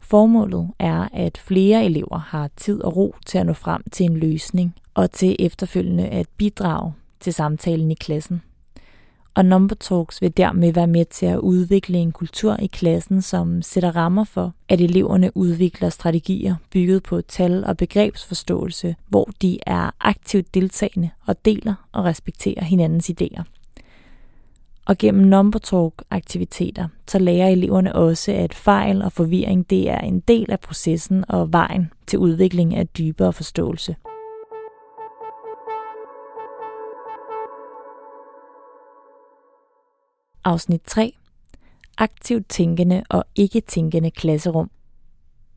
Formålet 0.00 0.70
er, 0.78 1.08
at 1.12 1.38
flere 1.38 1.84
elever 1.84 2.18
har 2.18 2.50
tid 2.56 2.82
og 2.82 2.96
ro 2.96 3.14
til 3.26 3.38
at 3.38 3.46
nå 3.46 3.52
frem 3.52 3.82
til 3.92 4.06
en 4.06 4.16
løsning 4.16 4.74
og 4.94 5.10
til 5.10 5.36
efterfølgende 5.38 6.08
at 6.08 6.26
bidrage 6.36 6.92
til 7.20 7.32
samtalen 7.32 7.90
i 7.90 7.94
klassen. 7.94 8.42
Og 9.34 9.44
Number 9.44 9.74
Talks 9.74 10.22
vil 10.22 10.36
dermed 10.36 10.72
være 10.72 10.86
med 10.86 11.04
til 11.04 11.26
at 11.26 11.38
udvikle 11.38 11.98
en 11.98 12.12
kultur 12.12 12.56
i 12.62 12.66
klassen, 12.66 13.22
som 13.22 13.62
sætter 13.62 13.96
rammer 13.96 14.24
for, 14.24 14.54
at 14.68 14.80
eleverne 14.80 15.36
udvikler 15.36 15.88
strategier 15.88 16.56
bygget 16.70 17.02
på 17.02 17.20
tal- 17.20 17.64
og 17.64 17.76
begrebsforståelse, 17.76 18.96
hvor 19.08 19.30
de 19.42 19.58
er 19.66 19.90
aktivt 20.00 20.54
deltagende 20.54 21.10
og 21.26 21.44
deler 21.44 21.74
og 21.92 22.04
respekterer 22.04 22.64
hinandens 22.64 23.10
idéer. 23.10 23.42
Og 24.86 24.98
gennem 24.98 25.26
number 25.26 25.58
talk 25.58 26.02
aktiviteter, 26.10 26.88
så 27.08 27.18
lærer 27.18 27.48
eleverne 27.48 27.94
også, 27.94 28.32
at 28.32 28.54
fejl 28.54 29.02
og 29.02 29.12
forvirring 29.12 29.70
det 29.70 29.90
er 29.90 29.98
en 29.98 30.20
del 30.20 30.50
af 30.50 30.60
processen 30.60 31.24
og 31.28 31.52
vejen 31.52 31.90
til 32.06 32.18
udvikling 32.18 32.74
af 32.76 32.88
dybere 32.88 33.32
forståelse. 33.32 33.96
Afsnit 40.44 40.82
3. 40.86 41.12
Aktivt 41.98 42.48
tænkende 42.48 43.02
og 43.08 43.24
ikke 43.34 43.60
tænkende 43.60 44.10
klasserum. 44.10 44.70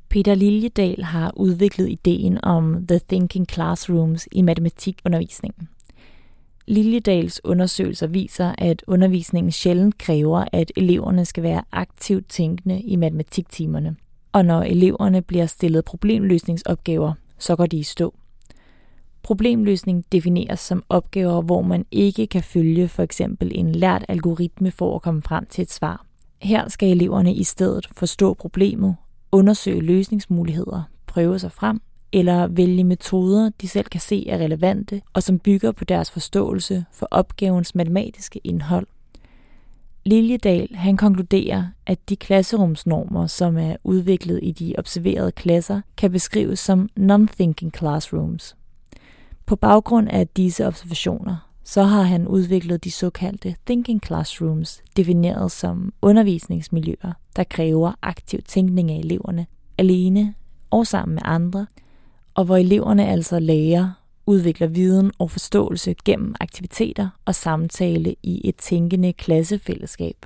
Peter 0.10 0.36
Liljedal 0.36 1.04
har 1.04 1.34
udviklet 1.36 1.89
ideen 1.89 2.39
om 2.44 2.88
The 2.88 3.00
Thinking 3.10 3.48
Classrooms 3.51 4.27
i 4.32 4.42
matematikundervisningen. 4.42 5.70
Liljedals 6.68 7.42
undersøgelser 7.44 8.08
viser, 8.08 8.56
at 8.58 8.84
undervisningen 8.88 9.51
sjældent 9.51 9.98
kræver, 9.98 10.46
at 10.51 10.72
eleverne 10.75 11.25
skal 11.25 11.44
være 11.44 11.63
aktivt 11.72 12.30
tænkende 12.30 12.82
i 12.82 12.96
matematiktimerne. 12.96 13.96
Og 14.32 14.46
når 14.46 14.63
eleverne 14.63 15.22
bliver 15.22 15.46
stillet 15.46 15.86
problemløsningsopgaver, 15.86 17.13
så 17.38 17.56
går 17.56 17.65
de 17.65 17.77
i 17.77 17.84
stå. 17.84 18.13
Problemløsning 19.25 20.05
defineres 20.12 20.60
som 20.60 20.84
opgaver, 20.89 21.41
hvor 21.41 21.62
man 21.62 21.86
ikke 21.91 22.27
kan 22.27 22.44
følge 22.44 22.88
for 22.88 23.03
eksempel 23.03 23.51
en 23.55 23.72
lært 23.72 24.05
algoritme 24.08 24.72
for 24.72 24.96
at 24.96 25.01
komme 25.01 25.22
frem 25.22 25.46
til 25.46 25.62
et 25.62 25.72
svar. 25.72 26.05
Her 26.41 26.70
skal 26.70 26.89
eleverne 26.91 27.34
i 27.34 27.44
stedet 27.44 27.88
forstå 27.91 28.34
problemet, 28.34 28.96
undersøge 29.32 29.82
løsningsmuligheder, 29.82 30.84
prøve 31.08 31.39
sig 31.39 31.51
frem 31.51 31.82
eller 32.13 32.48
vælge 32.48 32.84
metoder, 32.84 33.50
de 33.62 33.67
selv 33.67 33.86
kan 33.86 34.01
se 34.01 34.29
er 34.29 34.38
relevante 34.38 35.01
og 35.13 35.24
som 35.24 35.39
bygger 35.39 35.72
på 35.72 35.84
deres 35.84 36.12
forståelse 36.12 36.86
for 36.91 37.08
opgavens 37.12 37.75
matematiske 37.75 38.41
indhold. 38.44 38.88
Liljedal 40.05 40.75
han 40.75 40.98
konkluderer, 40.98 41.63
at 41.86 42.10
de 42.10 42.15
klasserumsnormer, 42.15 43.27
som 43.27 43.58
er 43.58 43.75
udviklet 43.84 44.39
i 44.44 44.51
de 44.51 44.75
observerede 44.77 45.32
klasser, 45.32 45.82
kan 45.98 46.12
beskrives 46.12 46.60
som 46.60 46.89
non-thinking 47.00 47.72
classrooms. 47.77 48.55
På 49.45 49.55
baggrund 49.55 50.09
af 50.09 50.27
disse 50.27 50.67
observationer, 50.67 51.49
så 51.63 51.83
har 51.83 52.01
han 52.01 52.27
udviklet 52.27 52.83
de 52.83 52.91
såkaldte 52.91 53.55
thinking 53.65 54.01
classrooms, 54.05 54.81
defineret 54.97 55.51
som 55.51 55.93
undervisningsmiljøer, 56.01 57.13
der 57.35 57.43
kræver 57.43 57.93
aktiv 58.01 58.39
tænkning 58.41 58.91
af 58.91 58.95
eleverne, 58.95 59.47
alene 59.77 60.33
og 60.69 60.87
sammen 60.87 61.15
med 61.15 61.21
andre, 61.25 61.67
og 62.33 62.45
hvor 62.45 62.57
eleverne 62.57 63.07
altså 63.07 63.39
lærer, 63.39 63.91
udvikler 64.25 64.67
viden 64.67 65.11
og 65.19 65.31
forståelse 65.31 65.95
gennem 66.05 66.35
aktiviteter 66.39 67.09
og 67.25 67.35
samtale 67.35 68.15
i 68.23 68.49
et 68.49 68.55
tænkende 68.55 69.13
klassefællesskab. 69.13 70.25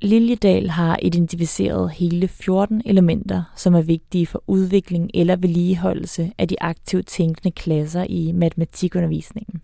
Liljedal 0.00 0.70
har 0.70 0.98
identificeret 1.02 1.90
hele 1.90 2.28
14 2.28 2.82
elementer, 2.84 3.42
som 3.56 3.74
er 3.74 3.82
vigtige 3.82 4.26
for 4.26 4.42
udvikling 4.46 5.10
eller 5.14 5.36
vedligeholdelse 5.36 6.32
af 6.38 6.48
de 6.48 6.62
aktivt 6.62 7.06
tænkende 7.06 7.50
klasser 7.50 8.06
i 8.08 8.32
matematikundervisningen. 8.32 9.60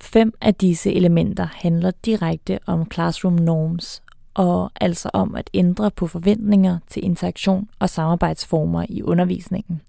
Fem 0.00 0.32
af 0.40 0.54
disse 0.54 0.92
elementer 0.92 1.46
handler 1.52 1.90
direkte 1.90 2.58
om 2.66 2.90
classroom 2.90 3.34
norms, 3.34 4.02
og 4.34 4.70
altså 4.80 5.10
om 5.12 5.34
at 5.34 5.50
ændre 5.54 5.90
på 5.90 6.06
forventninger 6.06 6.78
til 6.88 7.04
interaktion 7.04 7.68
og 7.78 7.90
samarbejdsformer 7.90 8.86
i 8.88 9.02
undervisningen. 9.02 9.80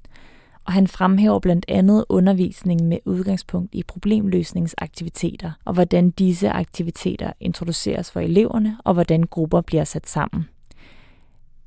Og 0.65 0.73
han 0.73 0.87
fremhæver 0.87 1.39
blandt 1.39 1.65
andet 1.67 2.05
undervisning 2.09 2.87
med 2.87 2.97
udgangspunkt 3.05 3.75
i 3.75 3.83
problemløsningsaktiviteter, 3.83 5.51
og 5.65 5.73
hvordan 5.73 6.09
disse 6.09 6.49
aktiviteter 6.49 7.31
introduceres 7.39 8.11
for 8.11 8.19
eleverne, 8.19 8.77
og 8.83 8.93
hvordan 8.93 9.23
grupper 9.23 9.61
bliver 9.61 9.83
sat 9.83 10.09
sammen. 10.09 10.45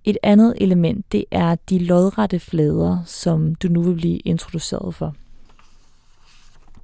Et 0.04 0.18
andet 0.22 0.54
element, 0.60 1.12
det 1.12 1.24
er 1.30 1.54
de 1.54 1.78
lodrette 1.78 2.40
flader, 2.40 3.02
som 3.06 3.54
du 3.54 3.68
nu 3.68 3.82
vil 3.82 3.94
blive 3.94 4.18
introduceret 4.18 4.94
for. 4.94 5.14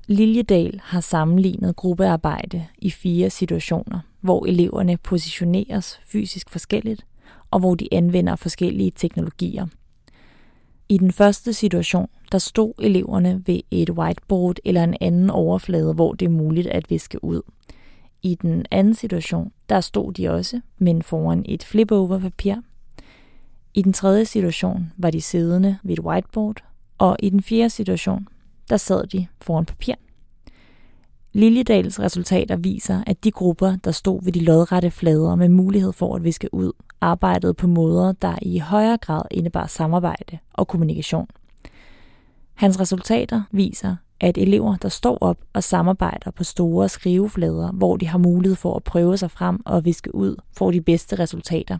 Liljedal 0.07 0.81
har 0.85 1.01
sammenlignet 1.01 1.77
gruppearbejde 1.77 2.67
i 2.79 2.91
fire 2.91 3.31
situationer, 3.31 4.01
hvor 4.21 4.47
eleverne 4.47 4.97
positioneres 4.97 6.01
fysisk 6.07 6.51
forskelligt, 6.51 7.07
og 7.51 7.61
hvor 7.61 7.75
de 7.75 7.89
anvender 7.93 8.37
forskellige 8.37 8.93
teknologier. 8.97 9.67
I 10.89 10.99
den 10.99 11.13
første 11.13 11.53
situation, 11.53 12.09
der 12.33 12.39
stod 12.39 12.73
eleverne 12.79 13.43
ved 13.47 13.61
et 13.71 13.91
whiteboard 13.91 14.57
eller 14.65 14.85
en 14.85 14.97
anden 15.01 15.31
overflade, 15.31 15.95
hvor 15.95 16.13
det 16.13 16.27
er 16.27 16.31
muligt 16.31 16.67
at 16.67 16.91
viske 16.91 17.25
ud. 17.25 17.43
I 18.23 18.35
den 18.35 18.67
anden 18.71 18.95
situation, 18.95 19.53
der 19.69 19.81
stod 19.81 20.13
de 20.13 20.31
også, 20.31 20.61
men 20.79 21.03
foran 21.03 21.45
et 21.49 21.65
flip-over 21.65 22.19
papir. 22.19 22.55
I 23.75 23.83
den 23.83 23.93
tredje 23.93 24.25
situation 24.25 24.93
var 24.97 25.11
de 25.11 25.21
siddende 25.21 25.79
ved 25.83 25.93
et 25.93 26.01
whiteboard, 26.01 26.65
og 26.99 27.17
i 27.19 27.31
den 27.31 27.43
fjerde 27.43 27.71
situation, 27.71 28.29
der 28.71 28.77
sad 28.77 29.07
de 29.07 29.27
foran 29.41 29.65
papir. 29.65 29.95
Liljedals 31.35 32.01
resultater 32.01 32.57
viser, 32.57 33.05
at 33.07 33.25
de 33.25 33.31
grupper, 33.31 33.77
der 33.85 33.91
stod 33.91 34.25
ved 34.25 34.33
de 34.33 34.41
lodrette 34.41 34.91
flader 34.91 35.35
med 35.35 35.49
mulighed 35.49 35.93
for 35.93 36.17
at 36.17 36.25
viske 36.25 36.55
ud, 36.55 36.73
arbejdede 37.01 37.55
på 37.55 37.67
måder, 37.67 38.13
der 38.13 38.35
i 38.43 38.59
højere 38.59 38.97
grad 38.97 39.23
indebar 39.31 39.67
samarbejde 39.67 40.39
og 40.53 40.69
kommunikation. 40.69 41.27
Hans 42.55 42.81
resultater 42.81 43.43
viser, 43.51 43.97
at 44.21 44.39
elever, 44.39 44.77
der 44.77 44.89
står 44.89 45.19
op 45.21 45.39
og 45.53 45.63
samarbejder 45.63 46.31
på 46.31 46.45
store 46.45 46.89
skriveflader, 46.89 47.73
hvor 47.73 47.97
de 47.97 48.07
har 48.07 48.19
mulighed 48.19 48.57
for 48.57 48.77
at 48.77 48.85
prøve 48.85 49.17
sig 49.17 49.31
frem 49.31 49.61
og 49.67 49.85
viske 49.85 50.15
ud, 50.15 50.37
får 50.57 50.71
de 50.71 50.81
bedste 50.81 51.19
resultater. 51.19 51.79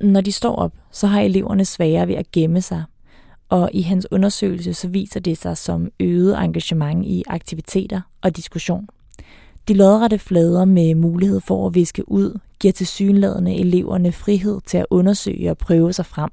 Når 0.00 0.20
de 0.20 0.32
står 0.32 0.56
op, 0.56 0.72
så 0.90 1.06
har 1.06 1.20
eleverne 1.20 1.64
sværere 1.64 2.08
ved 2.08 2.14
at 2.14 2.30
gemme 2.30 2.60
sig 2.60 2.84
og 3.52 3.70
i 3.72 3.82
hans 3.82 4.06
undersøgelse 4.10 4.74
så 4.74 4.88
viser 4.88 5.20
det 5.20 5.38
sig 5.38 5.56
som 5.56 5.88
øget 6.00 6.38
engagement 6.38 7.06
i 7.06 7.22
aktiviteter 7.26 8.00
og 8.22 8.36
diskussion. 8.36 8.88
De 9.68 9.74
lodrette 9.74 10.18
flader 10.18 10.64
med 10.64 10.94
mulighed 10.94 11.40
for 11.40 11.66
at 11.66 11.74
viske 11.74 12.08
ud 12.08 12.38
giver 12.60 12.72
til 12.72 12.86
synladende 12.86 13.54
eleverne 13.54 14.12
frihed 14.12 14.60
til 14.66 14.78
at 14.78 14.86
undersøge 14.90 15.50
og 15.50 15.58
prøve 15.58 15.92
sig 15.92 16.06
frem. 16.06 16.30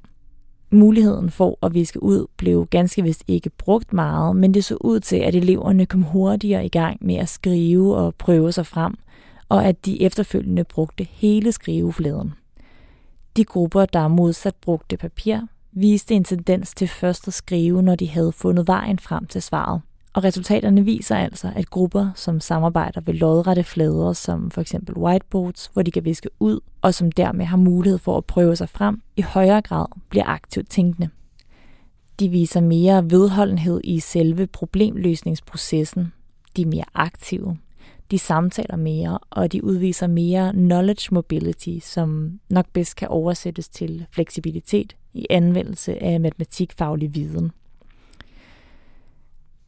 Muligheden 0.71 1.29
for 1.29 1.57
at 1.65 1.73
viske 1.73 2.03
ud 2.03 2.27
blev 2.37 2.67
ganske 2.67 3.03
vist 3.03 3.23
ikke 3.27 3.49
brugt 3.49 3.93
meget, 3.93 4.35
men 4.35 4.53
det 4.53 4.65
så 4.65 4.77
ud 4.81 4.99
til, 4.99 5.15
at 5.15 5.35
eleverne 5.35 5.85
kom 5.85 6.01
hurtigere 6.01 6.65
i 6.65 6.69
gang 6.69 6.97
med 7.01 7.15
at 7.15 7.29
skrive 7.29 7.95
og 7.95 8.15
prøve 8.15 8.51
sig 8.51 8.65
frem, 8.65 8.95
og 9.49 9.65
at 9.65 9.85
de 9.85 10.01
efterfølgende 10.01 10.63
brugte 10.63 11.07
hele 11.11 11.51
skrivefladen. 11.51 12.33
De 13.37 13.43
grupper, 13.43 13.85
der 13.85 14.07
modsat 14.07 14.55
brugte 14.61 14.97
papir, 14.97 15.39
viste 15.71 16.15
en 16.15 16.23
tendens 16.23 16.73
til 16.73 16.87
først 16.87 17.27
at 17.27 17.33
skrive, 17.33 17.81
når 17.81 17.95
de 17.95 18.09
havde 18.09 18.31
fundet 18.31 18.67
vejen 18.67 18.99
frem 18.99 19.25
til 19.25 19.41
svaret. 19.41 19.81
Og 20.13 20.23
resultaterne 20.23 20.85
viser 20.85 21.15
altså, 21.15 21.51
at 21.55 21.69
grupper, 21.69 22.09
som 22.15 22.39
samarbejder 22.39 23.01
ved 23.01 23.13
lodrette 23.13 23.63
flader, 23.63 24.13
som 24.13 24.51
for 24.51 24.61
eksempel 24.61 24.97
whiteboards, 24.97 25.69
hvor 25.73 25.81
de 25.81 25.91
kan 25.91 26.05
viske 26.05 26.29
ud, 26.39 26.59
og 26.81 26.93
som 26.93 27.11
dermed 27.11 27.45
har 27.45 27.57
mulighed 27.57 27.99
for 27.99 28.17
at 28.17 28.25
prøve 28.25 28.55
sig 28.55 28.69
frem, 28.69 29.01
i 29.17 29.21
højere 29.21 29.61
grad 29.61 29.85
bliver 30.09 30.25
aktivt 30.25 30.69
tænkende. 30.69 31.09
De 32.19 32.29
viser 32.29 32.61
mere 32.61 33.11
vedholdenhed 33.11 33.81
i 33.83 33.99
selve 33.99 34.47
problemløsningsprocessen. 34.47 36.13
De 36.55 36.61
er 36.61 36.65
mere 36.67 36.85
aktive. 36.93 37.57
De 38.11 38.19
samtaler 38.19 38.75
mere, 38.75 39.19
og 39.29 39.51
de 39.51 39.63
udviser 39.63 40.07
mere 40.07 40.51
knowledge 40.53 41.07
mobility, 41.11 41.77
som 41.81 42.39
nok 42.49 42.65
bedst 42.73 42.95
kan 42.95 43.07
oversættes 43.07 43.69
til 43.69 44.05
fleksibilitet 44.11 44.95
i 45.13 45.25
anvendelse 45.29 46.03
af 46.03 46.19
matematikfaglig 46.19 47.15
viden. 47.15 47.51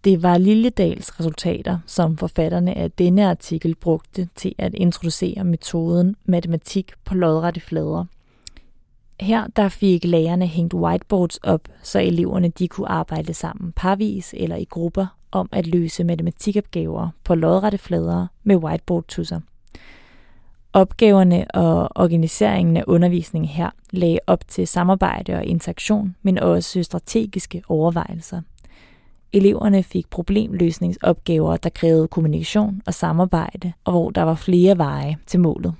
Det 0.03 0.23
var 0.23 0.37
Liljedals 0.37 1.19
resultater, 1.19 1.79
som 1.85 2.17
forfatterne 2.17 2.77
af 2.77 2.91
denne 2.91 3.29
artikel 3.29 3.75
brugte 3.75 4.29
til 4.35 4.55
at 4.57 4.73
introducere 4.73 5.43
metoden 5.43 6.15
matematik 6.25 6.91
på 7.05 7.15
lodrette 7.15 7.59
flader. 7.59 8.05
Her 9.19 9.47
der 9.47 9.69
fik 9.69 10.05
lærerne 10.05 10.47
hængt 10.47 10.73
whiteboards 10.73 11.37
op, 11.37 11.67
så 11.83 11.99
eleverne 11.99 12.49
de 12.49 12.67
kunne 12.67 12.87
arbejde 12.87 13.33
sammen 13.33 13.71
parvis 13.71 14.33
eller 14.37 14.55
i 14.55 14.63
grupper 14.63 15.05
om 15.31 15.49
at 15.51 15.67
løse 15.67 16.03
matematikopgaver 16.03 17.09
på 17.23 17.35
lodrette 17.35 17.77
flader 17.77 18.27
med 18.43 18.55
whiteboard-tusser. 18.55 19.39
Opgaverne 20.73 21.45
og 21.53 21.89
organiseringen 21.95 22.77
af 22.77 22.83
undervisningen 22.87 23.49
her 23.49 23.69
lagde 23.89 24.19
op 24.27 24.47
til 24.47 24.67
samarbejde 24.67 25.33
og 25.33 25.45
interaktion, 25.45 26.15
men 26.21 26.39
også 26.39 26.83
strategiske 26.83 27.63
overvejelser. 27.67 28.41
Eleverne 29.33 29.83
fik 29.83 30.09
problemløsningsopgaver, 30.09 31.57
der 31.57 31.69
krævede 31.69 32.07
kommunikation 32.07 32.81
og 32.85 32.93
samarbejde, 32.93 33.73
og 33.85 33.91
hvor 33.91 34.09
der 34.09 34.21
var 34.21 34.35
flere 34.35 34.77
veje 34.77 35.17
til 35.27 35.39
målet. 35.39 35.73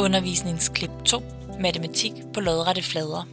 Undervisningsklip 0.00 0.90
2. 1.04 1.22
Matematik 1.60 2.12
på 2.34 2.40
lodrette 2.40 2.82
flader. 2.82 3.28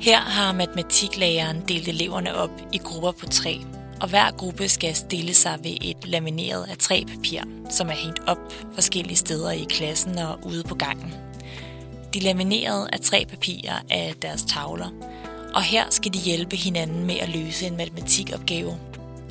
Her 0.00 0.18
har 0.18 0.52
matematiklæreren 0.52 1.56
delt 1.68 1.88
eleverne 1.88 2.34
op 2.34 2.50
i 2.72 2.78
grupper 2.78 3.12
på 3.20 3.26
tre, 3.26 3.56
og 4.00 4.08
hver 4.08 4.30
gruppe 4.30 4.68
skal 4.68 4.94
stille 4.94 5.34
sig 5.34 5.58
ved 5.62 5.76
et 5.80 5.96
lamineret 6.04 6.66
af 6.70 6.78
tre 6.78 7.04
papir, 7.08 7.40
som 7.70 7.88
er 7.88 7.92
hængt 7.92 8.20
op 8.26 8.38
forskellige 8.74 9.16
steder 9.16 9.50
i 9.50 9.66
klassen 9.68 10.18
og 10.18 10.38
ude 10.46 10.62
på 10.62 10.74
gangen. 10.74 11.14
De 12.14 12.20
laminerede 12.20 12.88
af 12.92 13.00
tre 13.00 13.26
papirer 13.28 13.76
af 13.90 14.14
deres 14.22 14.42
tavler, 14.42 14.90
og 15.54 15.62
her 15.62 15.84
skal 15.90 16.14
de 16.14 16.18
hjælpe 16.18 16.56
hinanden 16.56 17.06
med 17.06 17.16
at 17.20 17.28
løse 17.28 17.66
en 17.66 17.76
matematikopgave. 17.76 18.78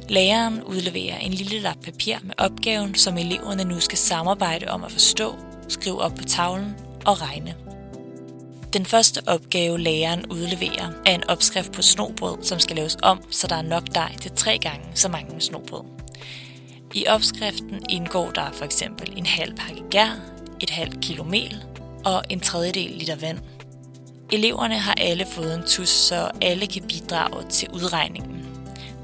Læreren 0.10 0.64
udleverer 0.64 1.18
en 1.18 1.34
lille 1.34 1.60
lap 1.60 1.78
papir 1.84 2.16
med 2.24 2.34
opgaven, 2.38 2.96
som 2.96 3.18
eleverne 3.18 3.64
nu 3.64 3.80
skal 3.80 3.98
samarbejde 3.98 4.68
om 4.68 4.84
at 4.84 4.92
forstå, 4.92 5.36
skrive 5.68 6.02
op 6.02 6.16
på 6.16 6.24
tavlen 6.24 6.76
og 7.06 7.22
regne. 7.22 7.65
Den 8.76 8.86
første 8.86 9.22
opgave, 9.28 9.80
læreren 9.80 10.26
udleverer, 10.32 10.92
er 11.06 11.16
en 11.16 11.30
opskrift 11.30 11.72
på 11.72 11.82
snobrød, 11.82 12.44
som 12.44 12.60
skal 12.60 12.76
laves 12.76 12.98
om, 13.04 13.22
så 13.32 13.48
der 13.48 13.56
er 13.56 13.62
nok 13.62 13.84
dej 13.96 14.16
til 14.22 14.32
tre 14.36 14.58
gange 14.58 14.86
så 14.94 15.10
mange 15.10 15.42
snobrød. 15.42 15.84
I 16.94 17.08
opskriften 17.08 17.86
indgår 17.90 18.32
der 18.32 18.52
for 18.52 18.66
eksempel 18.66 19.14
en 19.18 19.26
halv 19.26 19.56
pakke 19.56 19.84
gær, 19.92 20.20
et 20.62 20.70
halvt 20.70 21.02
kilo 21.02 21.24
mel 21.24 21.64
og 22.06 22.24
en 22.30 22.40
tredjedel 22.40 22.92
liter 22.92 23.16
vand– 23.16 23.40
Eleverne 24.32 24.80
har 24.80 24.94
alle 24.94 25.26
fået 25.26 25.56
en 25.56 25.64
tus, 25.68 25.90
så 25.90 26.32
alle 26.42 26.68
kan 26.68 26.84
bidrage 26.88 27.50
til 27.50 27.70
udregningen. 27.74 28.46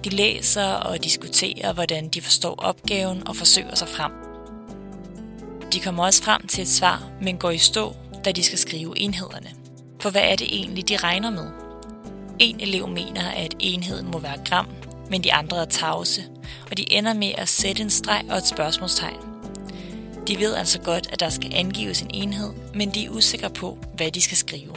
De 0.04 0.10
læser 0.10 0.66
og 0.66 1.04
diskuterer, 1.04 1.74
hvordan 1.74 2.10
de 2.10 2.22
forstår 2.22 2.56
opgaven 2.56 3.28
og 3.28 3.36
forsøger 3.36 3.76
sig 3.76 3.88
frem. 3.88 4.12
De 5.74 5.80
kommer 5.80 6.04
også 6.04 6.24
frem 6.24 6.48
til 6.48 6.62
et 6.62 6.68
svar, 6.68 7.10
men 7.22 7.38
går 7.38 7.52
i 7.52 7.58
stå, 7.58 7.96
da 8.26 8.32
de 8.32 8.44
skal 8.44 8.58
skrive 8.58 9.00
enhederne. 9.00 9.61
For 10.02 10.10
hvad 10.10 10.22
er 10.22 10.36
det 10.36 10.48
egentlig, 10.56 10.90
de 10.90 10.98
regner 10.98 11.30
med? 11.30 11.48
En 12.40 12.60
elev 12.60 12.88
mener, 12.88 13.30
at 13.38 13.56
enheden 13.60 14.12
må 14.12 14.20
være 14.20 14.38
gram, 14.46 14.68
men 15.10 15.24
de 15.24 15.34
andre 15.34 15.62
er 15.62 15.66
tavse, 15.66 16.22
og 16.72 16.78
de 16.78 16.94
ender 16.94 17.14
med 17.14 17.32
at 17.38 17.48
sætte 17.48 17.84
en 17.84 17.90
streg 17.90 18.26
og 18.30 18.38
et 18.38 18.46
spørgsmålstegn. 18.46 19.20
De 20.28 20.40
ved 20.40 20.56
altså 20.56 20.82
godt, 20.82 21.14
at 21.14 21.20
der 21.20 21.30
skal 21.30 21.52
angives 21.56 22.02
en 22.02 22.10
enhed, 22.14 22.54
men 22.76 22.90
de 22.90 23.06
er 23.06 23.10
usikre 23.10 23.50
på, 23.50 23.78
hvad 23.96 24.12
de 24.12 24.22
skal 24.22 24.38
skrive. 24.38 24.74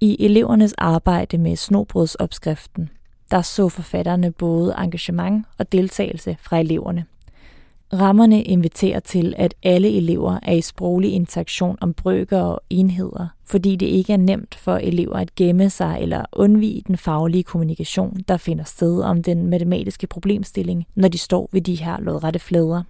I 0.00 0.16
elevernes 0.24 0.74
arbejde 0.78 1.38
med 1.38 1.56
snobrødsopskriften, 1.56 2.90
der 3.30 3.42
så 3.42 3.68
forfatterne 3.68 4.32
både 4.32 4.74
engagement 4.78 5.46
og 5.58 5.72
deltagelse 5.72 6.36
fra 6.40 6.58
eleverne. 6.58 7.06
Rammerne 7.92 8.42
inviterer 8.42 9.00
til, 9.00 9.34
at 9.36 9.54
alle 9.62 9.96
elever 9.96 10.38
er 10.42 10.52
i 10.52 10.60
sproglig 10.60 11.12
interaktion 11.12 11.76
om 11.80 11.94
brøker 11.94 12.40
og 12.40 12.60
enheder, 12.70 13.26
fordi 13.44 13.76
det 13.76 13.86
ikke 13.86 14.12
er 14.12 14.16
nemt 14.16 14.54
for 14.54 14.76
elever 14.76 15.16
at 15.16 15.34
gemme 15.34 15.70
sig 15.70 15.98
eller 16.00 16.24
undvige 16.32 16.82
den 16.86 16.96
faglige 16.96 17.42
kommunikation, 17.42 18.16
der 18.28 18.36
finder 18.36 18.64
sted 18.64 19.02
om 19.02 19.22
den 19.22 19.46
matematiske 19.46 20.06
problemstilling, 20.06 20.86
når 20.94 21.08
de 21.08 21.18
står 21.18 21.48
ved 21.52 21.60
de 21.60 21.74
her 21.74 22.00
lodrette 22.00 22.38
flader. 22.38 22.82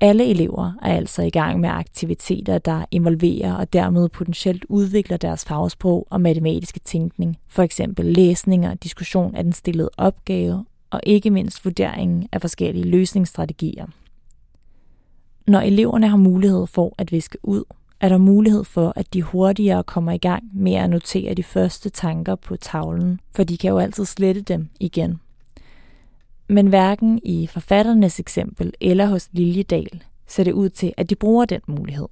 Alle 0.00 0.30
elever 0.30 0.72
er 0.82 0.96
altså 0.96 1.22
i 1.22 1.30
gang 1.30 1.60
med 1.60 1.68
aktiviteter, 1.68 2.58
der 2.58 2.84
involverer 2.90 3.54
og 3.54 3.72
dermed 3.72 4.08
potentielt 4.08 4.64
udvikler 4.68 5.16
deres 5.16 5.44
fagsprog 5.44 6.06
og 6.10 6.20
matematiske 6.20 6.80
tænkning, 6.80 7.36
for 7.48 7.62
eksempel 7.62 8.04
læsning 8.04 8.68
og 8.68 8.82
diskussion 8.82 9.34
af 9.34 9.44
den 9.44 9.52
stillede 9.52 9.90
opgave, 9.96 10.64
og 10.90 11.00
ikke 11.02 11.30
mindst 11.30 11.64
vurderingen 11.64 12.28
af 12.32 12.40
forskellige 12.40 12.90
løsningsstrategier. 12.90 13.86
Når 15.46 15.60
eleverne 15.60 16.08
har 16.08 16.16
mulighed 16.16 16.66
for 16.66 16.94
at 16.98 17.12
viske 17.12 17.38
ud, 17.42 17.64
er 18.00 18.08
der 18.08 18.18
mulighed 18.18 18.64
for, 18.64 18.92
at 18.96 19.14
de 19.14 19.22
hurtigere 19.22 19.82
kommer 19.82 20.12
i 20.12 20.18
gang 20.18 20.44
med 20.54 20.74
at 20.74 20.90
notere 20.90 21.34
de 21.34 21.42
første 21.42 21.90
tanker 21.90 22.34
på 22.34 22.56
tavlen, 22.56 23.20
for 23.34 23.44
de 23.44 23.56
kan 23.58 23.70
jo 23.70 23.78
altid 23.78 24.04
slette 24.04 24.42
dem 24.42 24.68
igen 24.80 25.20
men 26.48 26.66
hverken 26.66 27.20
i 27.22 27.46
forfatternes 27.46 28.20
eksempel 28.20 28.72
eller 28.80 29.06
hos 29.06 29.28
Liljedal 29.32 30.02
ser 30.26 30.44
det 30.44 30.52
ud 30.52 30.68
til, 30.68 30.92
at 30.96 31.10
de 31.10 31.14
bruger 31.14 31.44
den 31.44 31.60
mulighed. 31.66 32.08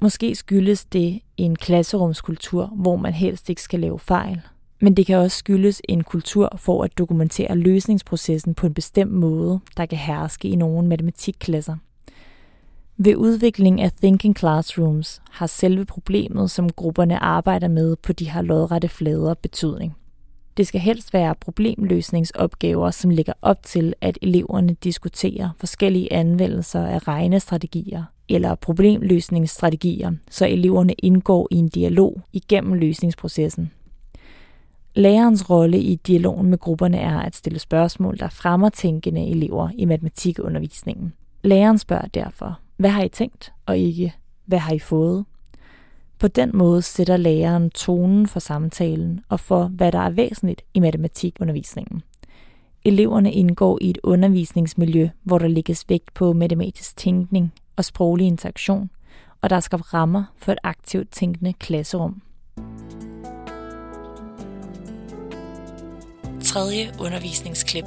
Måske 0.00 0.34
skyldes 0.34 0.84
det 0.84 1.20
en 1.36 1.56
klasserumskultur, 1.56 2.66
hvor 2.66 2.96
man 2.96 3.12
helst 3.12 3.50
ikke 3.50 3.62
skal 3.62 3.80
lave 3.80 3.98
fejl, 3.98 4.40
men 4.84 4.94
det 4.94 5.06
kan 5.06 5.16
også 5.16 5.38
skyldes 5.38 5.82
en 5.88 6.02
kultur 6.02 6.56
for 6.56 6.84
at 6.84 6.98
dokumentere 6.98 7.56
løsningsprocessen 7.56 8.54
på 8.54 8.66
en 8.66 8.74
bestemt 8.74 9.12
måde, 9.12 9.60
der 9.76 9.86
kan 9.86 9.98
herske 9.98 10.48
i 10.48 10.56
nogle 10.56 10.88
matematikklasser. 10.88 11.76
Ved 12.96 13.16
udvikling 13.16 13.80
af 13.80 13.92
Thinking 13.92 14.38
Classrooms 14.38 15.22
har 15.30 15.46
selve 15.46 15.84
problemet, 15.84 16.50
som 16.50 16.70
grupperne 16.70 17.18
arbejder 17.18 17.68
med 17.68 17.96
på 17.96 18.12
de 18.12 18.30
her 18.30 18.42
lodrette 18.42 18.88
flader, 18.88 19.34
betydning. 19.34 19.96
Det 20.56 20.66
skal 20.66 20.80
helst 20.80 21.12
være 21.12 21.34
problemløsningsopgaver, 21.34 22.90
som 22.90 23.10
ligger 23.10 23.32
op 23.42 23.62
til, 23.62 23.94
at 24.00 24.18
eleverne 24.22 24.76
diskuterer 24.84 25.50
forskellige 25.58 26.12
anvendelser 26.12 26.86
af 26.86 27.08
regnestrategier 27.08 28.04
eller 28.28 28.54
problemløsningsstrategier, 28.54 30.12
så 30.30 30.46
eleverne 30.46 30.92
indgår 30.92 31.48
i 31.50 31.56
en 31.56 31.68
dialog 31.68 32.20
igennem 32.32 32.74
løsningsprocessen. 32.74 33.70
Lærerens 34.96 35.50
rolle 35.50 35.80
i 35.80 35.94
dialogen 35.94 36.50
med 36.50 36.58
grupperne 36.58 36.98
er 36.98 37.18
at 37.18 37.34
stille 37.34 37.58
spørgsmål, 37.58 38.18
der 38.18 38.28
fremmer 38.28 38.68
tænkende 38.68 39.26
elever 39.30 39.68
i 39.74 39.84
matematikundervisningen. 39.84 41.12
Læreren 41.42 41.78
spørger 41.78 42.06
derfor, 42.06 42.58
hvad 42.76 42.90
har 42.90 43.02
I 43.02 43.08
tænkt, 43.08 43.52
og 43.66 43.78
ikke, 43.78 44.14
hvad 44.46 44.58
har 44.58 44.72
I 44.72 44.78
fået? 44.78 45.24
På 46.18 46.28
den 46.28 46.50
måde 46.54 46.82
sætter 46.82 47.16
læreren 47.16 47.70
tonen 47.70 48.26
for 48.26 48.40
samtalen 48.40 49.20
og 49.28 49.40
for, 49.40 49.64
hvad 49.64 49.92
der 49.92 49.98
er 49.98 50.10
væsentligt 50.10 50.62
i 50.74 50.80
matematikundervisningen. 50.80 52.02
Eleverne 52.84 53.32
indgår 53.32 53.78
i 53.80 53.90
et 53.90 53.98
undervisningsmiljø, 54.02 55.08
hvor 55.22 55.38
der 55.38 55.48
lægges 55.48 55.84
vægt 55.88 56.14
på 56.14 56.32
matematisk 56.32 56.96
tænkning 56.96 57.52
og 57.76 57.84
sproglig 57.84 58.26
interaktion, 58.26 58.90
og 59.42 59.50
der 59.50 59.60
skal 59.60 59.78
rammer 59.78 60.24
for 60.36 60.52
et 60.52 60.58
aktivt 60.62 61.10
tænkende 61.10 61.52
klasserum. 61.52 62.22
Tredje 66.54 66.92
undervisningsklip. 67.00 67.84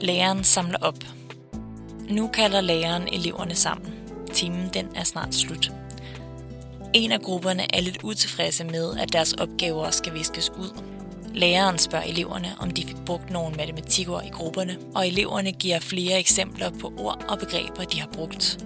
Læreren 0.00 0.44
samler 0.44 0.78
op. 0.80 0.98
Nu 2.10 2.28
kalder 2.28 2.60
læreren 2.60 3.08
eleverne 3.12 3.54
sammen 3.54 3.94
timen 4.34 4.70
den 4.74 4.88
er 4.94 5.04
snart 5.04 5.34
slut. 5.34 5.72
En 6.92 7.12
af 7.12 7.20
grupperne 7.20 7.74
er 7.76 7.80
lidt 7.80 7.98
utilfredse 8.02 8.64
med, 8.64 8.98
at 8.98 9.12
deres 9.12 9.32
opgaver 9.32 9.90
skal 9.90 10.14
viskes 10.14 10.50
ud. 10.50 10.80
Læreren 11.32 11.78
spørger 11.78 12.04
eleverne, 12.04 12.48
om 12.58 12.70
de 12.70 12.86
fik 12.86 12.96
brugt 13.06 13.30
nogle 13.30 13.56
matematikord 13.56 14.24
i 14.24 14.30
grupperne, 14.30 14.78
og 14.94 15.08
eleverne 15.08 15.52
giver 15.52 15.80
flere 15.80 16.18
eksempler 16.18 16.70
på 16.80 16.92
ord 16.98 17.24
og 17.28 17.38
begreber, 17.38 17.84
de 17.84 18.00
har 18.00 18.08
brugt. 18.08 18.64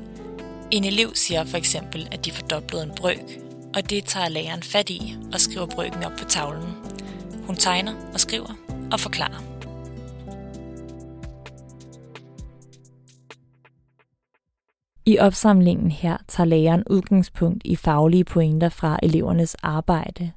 En 0.70 0.84
elev 0.84 1.14
siger 1.14 1.44
for 1.44 1.56
eksempel, 1.56 2.08
at 2.12 2.24
de 2.24 2.32
fordoblede 2.32 2.82
en 2.82 2.92
brøk, 2.96 3.38
og 3.74 3.90
det 3.90 4.04
tager 4.04 4.28
læreren 4.28 4.62
fat 4.62 4.90
i 4.90 5.16
og 5.32 5.40
skriver 5.40 5.66
brøken 5.66 6.04
op 6.04 6.12
på 6.18 6.24
tavlen. 6.24 6.74
Hun 7.46 7.56
tegner 7.56 7.94
og 8.12 8.20
skriver 8.20 8.67
og 8.92 9.00
forklare. 9.00 9.42
I 15.06 15.18
opsamlingen 15.18 15.90
her 15.90 16.16
tager 16.28 16.46
læreren 16.46 16.82
udgangspunkt 16.90 17.62
i 17.64 17.76
faglige 17.76 18.24
pointer 18.24 18.68
fra 18.68 18.98
elevernes 19.02 19.54
arbejde. 19.54 20.30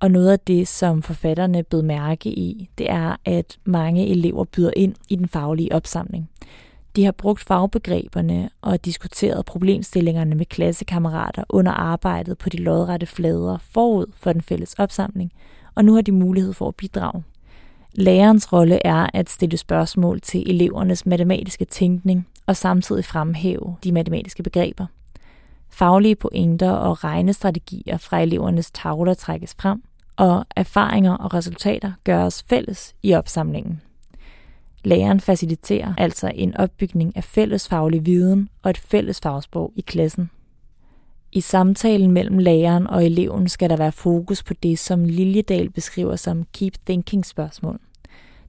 Og 0.00 0.10
noget 0.10 0.30
af 0.30 0.40
det, 0.40 0.68
som 0.68 1.02
forfatterne 1.02 1.62
bed 1.62 1.82
mærke 1.82 2.28
i, 2.28 2.70
det 2.78 2.90
er, 2.90 3.16
at 3.24 3.58
mange 3.64 4.06
elever 4.06 4.44
byder 4.44 4.70
ind 4.76 4.94
i 5.08 5.16
den 5.16 5.28
faglige 5.28 5.72
opsamling. 5.72 6.30
De 6.96 7.04
har 7.04 7.12
brugt 7.12 7.40
fagbegreberne 7.40 8.50
og 8.60 8.84
diskuteret 8.84 9.44
problemstillingerne 9.44 10.34
med 10.34 10.46
klassekammerater 10.46 11.44
under 11.48 11.72
arbejdet 11.72 12.38
på 12.38 12.48
de 12.48 12.56
lodrette 12.56 13.06
flader 13.06 13.58
forud 13.58 14.06
for 14.16 14.32
den 14.32 14.42
fælles 14.42 14.74
opsamling, 14.74 15.32
og 15.74 15.84
nu 15.84 15.94
har 15.94 16.02
de 16.02 16.12
mulighed 16.12 16.52
for 16.52 16.68
at 16.68 16.74
bidrage. 16.74 17.22
Lærerens 17.94 18.52
rolle 18.52 18.86
er 18.86 19.06
at 19.14 19.30
stille 19.30 19.56
spørgsmål 19.56 20.20
til 20.20 20.50
elevernes 20.50 21.06
matematiske 21.06 21.64
tænkning 21.64 22.28
og 22.46 22.56
samtidig 22.56 23.04
fremhæve 23.04 23.76
de 23.84 23.92
matematiske 23.92 24.42
begreber. 24.42 24.86
Faglige 25.70 26.16
pointer 26.16 26.70
og 26.70 27.04
regnestrategier 27.04 27.96
fra 27.96 28.20
elevernes 28.20 28.70
tavler 28.70 29.14
trækkes 29.14 29.54
frem, 29.58 29.82
og 30.16 30.44
erfaringer 30.56 31.12
og 31.12 31.34
resultater 31.34 31.92
gøres 32.04 32.44
fælles 32.48 32.94
i 33.02 33.14
opsamlingen. 33.14 33.80
Læreren 34.84 35.20
faciliterer 35.20 35.94
altså 35.98 36.32
en 36.34 36.56
opbygning 36.56 37.16
af 37.16 37.24
fælles 37.24 37.68
faglig 37.68 38.06
viden 38.06 38.48
og 38.62 38.70
et 38.70 38.78
fælles 38.78 39.20
fagsprog 39.20 39.72
i 39.76 39.80
klassen. 39.80 40.30
I 41.36 41.40
samtalen 41.40 42.10
mellem 42.10 42.38
læreren 42.38 42.86
og 42.86 43.06
eleven 43.06 43.48
skal 43.48 43.70
der 43.70 43.76
være 43.76 43.92
fokus 43.92 44.42
på 44.42 44.54
det, 44.54 44.78
som 44.78 45.04
Liljedal 45.04 45.70
beskriver 45.70 46.16
som 46.16 46.46
keep 46.52 46.74
thinking 46.86 47.26
spørgsmål. 47.26 47.80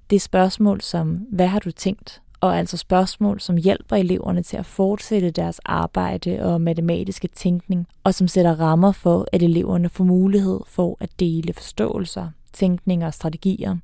Det 0.09 0.15
er 0.15 0.19
spørgsmål 0.19 0.81
som, 0.81 1.07
hvad 1.31 1.47
har 1.47 1.59
du 1.59 1.71
tænkt? 1.71 2.21
Og 2.41 2.57
altså 2.57 2.77
spørgsmål, 2.77 3.39
som 3.39 3.57
hjælper 3.57 3.95
eleverne 3.95 4.43
til 4.43 4.57
at 4.57 4.65
fortsætte 4.65 5.31
deres 5.31 5.59
arbejde 5.65 6.39
og 6.41 6.61
matematiske 6.61 7.27
tænkning, 7.27 7.87
og 8.03 8.13
som 8.13 8.27
sætter 8.27 8.59
rammer 8.59 8.91
for, 8.91 9.27
at 9.31 9.43
eleverne 9.43 9.89
får 9.89 10.03
mulighed 10.03 10.59
for 10.67 10.97
at 10.99 11.19
dele 11.19 11.53
forståelser, 11.53 12.29
tænkninger 12.53 13.07
og 13.07 13.13
strategier. 13.13 13.77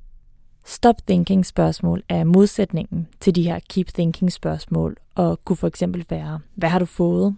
Stop 0.65 0.95
thinking 1.07 1.45
spørgsmål 1.45 2.03
er 2.09 2.23
modsætningen 2.23 3.07
til 3.19 3.35
de 3.35 3.43
her 3.43 3.59
keep 3.69 3.87
thinking 3.87 4.31
spørgsmål, 4.31 4.97
og 5.15 5.45
kunne 5.45 5.57
for 5.57 5.67
eksempel 5.67 6.05
være, 6.09 6.39
hvad 6.55 6.69
har 6.69 6.79
du 6.79 6.85
fået? 6.85 7.35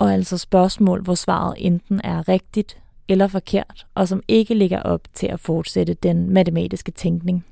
Og 0.00 0.12
altså 0.12 0.38
spørgsmål, 0.38 1.02
hvor 1.02 1.14
svaret 1.14 1.54
enten 1.58 2.00
er 2.04 2.28
rigtigt 2.28 2.82
eller 3.08 3.26
forkert, 3.26 3.86
og 3.94 4.08
som 4.08 4.22
ikke 4.28 4.54
ligger 4.54 4.82
op 4.82 5.00
til 5.14 5.26
at 5.26 5.40
fortsætte 5.40 5.94
den 5.94 6.30
matematiske 6.30 6.92
tænkning. 6.92 7.44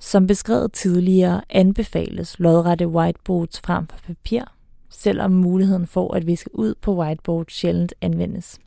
Som 0.00 0.26
beskrevet 0.26 0.72
tidligere 0.72 1.42
anbefales 1.50 2.38
lodrette 2.38 2.88
whiteboards 2.88 3.60
frem 3.60 3.86
for 3.86 3.98
papir, 4.06 4.42
selvom 4.90 5.30
muligheden 5.30 5.86
for 5.86 6.14
at 6.14 6.26
viske 6.26 6.58
ud 6.58 6.74
på 6.80 6.94
whiteboard 6.94 7.46
sjældent 7.48 7.94
anvendes. 8.00 8.58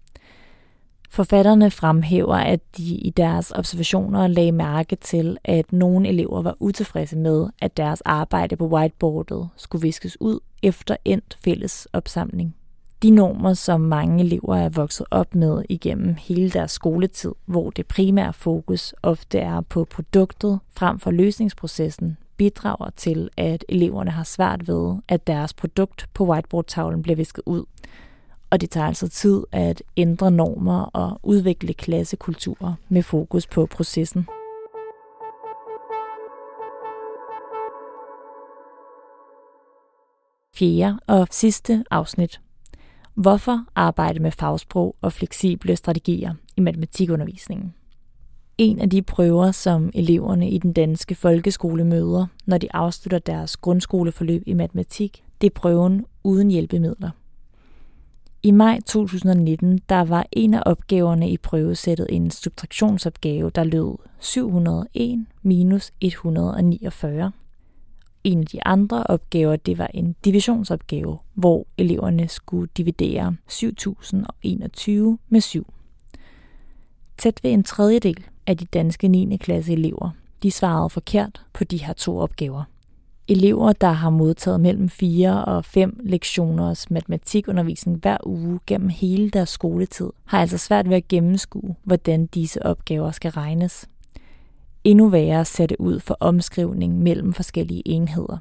Forfatterne 1.10 1.72
fremhæver, 1.72 2.36
at 2.36 2.60
de 2.78 2.95
i 2.95 3.10
deres 3.10 3.52
observationer 3.56 4.28
lagde 4.28 4.52
mærke 4.52 4.95
til, 4.95 5.38
at 5.43 5.74
nogle 5.74 6.10
elever 6.10 6.41
var 6.41 6.56
utilfredse 6.60 7.17
med, 7.17 7.48
at 7.62 7.78
deres 7.78 8.02
arbejde 8.02 8.56
på 8.56 8.67
whiteboardet 8.67 9.50
skulle 9.56 9.82
viskes 9.82 10.22
ud 10.22 10.39
efter 10.63 10.95
endt 11.06 11.38
fælles 11.43 11.88
opsamling 11.93 12.56
de 13.04 13.10
normer, 13.10 13.54
som 13.54 13.82
mange 13.82 14.24
elever 14.24 14.56
er 14.56 14.69
vokset 14.69 15.06
op 15.12 15.36
med 15.36 15.63
igennem 15.69 16.15
hele 16.19 16.50
deres 16.50 16.72
skoletid, 16.72 17.32
hvor 17.45 17.69
det 17.69 17.88
primære 17.88 18.34
fokus 18.34 18.93
ofte 19.04 19.39
er 19.39 19.62
på 19.62 19.86
produktet 19.86 20.60
frem 20.72 21.00
for 21.00 21.12
løsningsprocessen, 21.12 22.17
bidrager 22.38 22.89
til, 22.98 23.30
at 23.38 23.65
eleverne 23.69 24.12
har 24.12 24.24
svært 24.24 24.67
ved, 24.67 24.95
at 25.08 25.28
deres 25.28 25.54
produkt 25.54 26.10
på 26.13 26.26
whiteboardtavlen 26.26 27.02
bliver 27.02 27.15
visket 27.15 27.43
ud. 27.45 27.65
Og 28.51 28.62
det 28.62 28.69
tager 28.69 28.88
altså 28.88 29.07
tid 29.07 29.43
at 29.51 29.83
ændre 29.97 30.31
normer 30.31 30.81
og 30.81 31.19
udvikle 31.23 31.73
klassekulturer 31.73 32.73
med 32.89 33.03
fokus 33.03 33.47
på 33.47 33.65
processen. 33.65 34.27
Fjerde 40.55 40.99
og 41.07 41.27
sidste 41.31 41.83
afsnit 41.91 42.41
Hvorfor 43.13 43.65
arbejde 43.75 44.19
med 44.19 44.31
fagsprog 44.31 44.95
og 45.01 45.13
fleksible 45.13 45.75
strategier 45.75 46.33
i 46.57 46.62
matematikundervisningen? 46.62 47.73
En 48.57 48.79
af 48.79 48.89
de 48.89 49.01
prøver, 49.01 49.51
som 49.51 49.91
eleverne 49.93 50.49
i 50.49 50.57
den 50.57 50.73
danske 50.73 51.15
folkeskole 51.15 51.85
møder, 51.85 52.27
når 52.45 52.57
de 52.57 52.75
afslutter 52.75 53.19
deres 53.19 53.57
grundskoleforløb 53.57 54.43
i 54.45 54.53
matematik, 54.53 55.23
det 55.41 55.47
er 55.47 55.53
prøven 55.55 56.05
uden 56.23 56.51
hjælpemidler. 56.51 57.09
I 58.43 58.52
maj 58.52 58.80
2019 58.86 59.80
der 59.89 60.04
var 60.04 60.28
en 60.32 60.54
af 60.54 60.63
opgaverne 60.65 61.30
i 61.30 61.38
prøvesættet 61.38 62.08
en 62.10 62.32
subtraktionsopgave, 62.32 63.49
der 63.49 63.63
lød 63.63 63.97
701 64.19 65.25
minus 65.41 65.91
149. 66.02 67.32
En 68.23 68.39
af 68.39 68.45
de 68.45 68.65
andre 68.65 69.04
opgaver, 69.04 69.56
det 69.56 69.78
var 69.78 69.89
en 69.93 70.15
divisionsopgave, 70.25 71.17
hvor 71.34 71.67
eleverne 71.78 72.28
skulle 72.28 72.69
dividere 72.78 73.36
7021 73.47 75.17
med 75.30 75.41
7. 75.41 75.73
Tæt 77.17 77.39
ved 77.43 77.52
en 77.52 77.63
tredjedel 77.63 78.25
af 78.47 78.58
de 78.58 78.65
danske 78.65 79.08
9. 79.08 79.38
klasse 79.38 79.73
elever, 79.73 80.10
de 80.43 80.52
svarede 80.52 80.89
forkert 80.89 81.45
på 81.54 81.63
de 81.63 81.78
her 81.78 81.93
to 81.93 82.17
opgaver. 82.19 82.63
Elever, 83.32 83.74
der 83.74 83.92
har 83.92 84.10
modtaget 84.10 84.60
mellem 84.60 84.89
4 84.89 85.46
og 85.46 85.65
5 85.65 86.00
lektioners 86.04 86.92
matematikundervisning 86.92 87.98
hver 87.98 88.18
uge 88.26 88.60
gennem 88.68 88.89
hele 88.89 89.30
deres 89.30 89.50
skoletid, 89.50 90.10
har 90.26 90.42
altså 90.42 90.58
svært 90.58 90.89
ved 90.89 90.98
at 90.98 91.08
gennemskue, 91.08 91.76
hvordan 91.84 92.26
disse 92.26 92.65
opgaver 92.65 93.12
skal 93.12 93.32
regnes. 93.32 93.86
Endnu 94.84 95.08
værre 95.08 95.46
ser 95.46 95.65
det 95.65 95.78
ud 95.80 96.00
for 96.00 96.18
omskrivning 96.20 97.00
mellem 97.00 97.34
forskellige 97.34 97.88
enheder. 97.88 98.38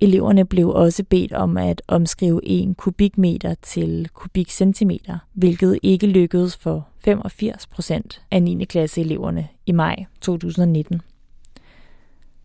Eleverne 0.00 0.44
blev 0.44 0.68
også 0.68 1.04
bedt 1.04 1.32
om 1.32 1.56
at 1.56 1.82
omskrive 1.88 2.40
1 2.44 2.76
kubikmeter 2.76 3.54
til 3.62 4.08
kubikcentimeter, 4.14 5.18
hvilket 5.32 5.78
ikke 5.82 6.06
lykkedes 6.06 6.56
for 6.56 6.88
85 6.98 7.66
procent 7.66 8.22
af 8.30 8.42
9. 8.42 8.64
klasse 8.64 9.00
eleverne 9.00 9.48
i 9.66 9.72
maj 9.72 10.04
2019. 10.20 11.00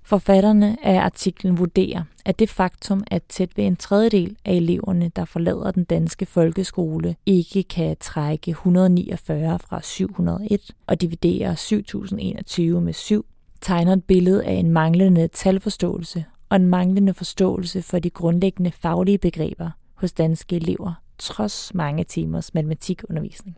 Forfatterne 0.06 0.78
af 0.84 1.00
artiklen 1.00 1.58
vurderer, 1.58 2.04
at 2.26 2.40
det 2.40 2.50
faktum, 2.50 3.04
at 3.08 3.24
tæt 3.30 3.58
ved 3.58 3.66
en 3.66 3.76
tredjedel 3.76 4.38
af 4.46 4.54
eleverne, 4.54 5.12
der 5.16 5.26
forlader 5.26 5.72
den 5.72 5.84
danske 5.84 6.26
folkeskole, 6.26 7.16
ikke 7.26 7.64
kan 7.64 7.98
trække 8.00 8.52
149 8.52 9.60
fra 9.60 9.82
701 9.82 10.72
og 10.88 11.02
dividere 11.02 11.56
7021 11.56 12.82
med 12.82 12.94
7, 12.94 13.26
tegner 13.62 13.94
et 13.94 14.04
billede 14.04 14.46
af 14.46 14.54
en 14.54 14.70
manglende 14.70 15.28
talforståelse 15.28 16.26
og 16.50 16.56
en 16.56 16.68
manglende 16.68 17.14
forståelse 17.14 17.82
for 17.82 18.00
de 18.00 18.10
grundlæggende 18.10 18.72
faglige 18.72 19.18
begreber 19.18 19.70
hos 19.94 20.12
danske 20.12 20.56
elever, 20.56 20.94
trods 21.18 21.74
mange 21.74 22.04
timers 22.04 22.54
matematikundervisning. 22.54 23.58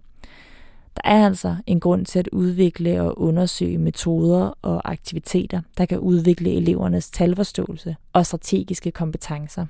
Der 0.95 1.01
er 1.03 1.25
altså 1.25 1.55
en 1.67 1.79
grund 1.79 2.05
til 2.05 2.19
at 2.19 2.29
udvikle 2.31 3.01
og 3.01 3.21
undersøge 3.21 3.77
metoder 3.77 4.53
og 4.61 4.91
aktiviteter, 4.91 5.61
der 5.77 5.85
kan 5.85 5.99
udvikle 5.99 6.53
elevernes 6.53 7.09
talforståelse 7.09 7.95
og 8.13 8.25
strategiske 8.25 8.91
kompetencer. 8.91 9.65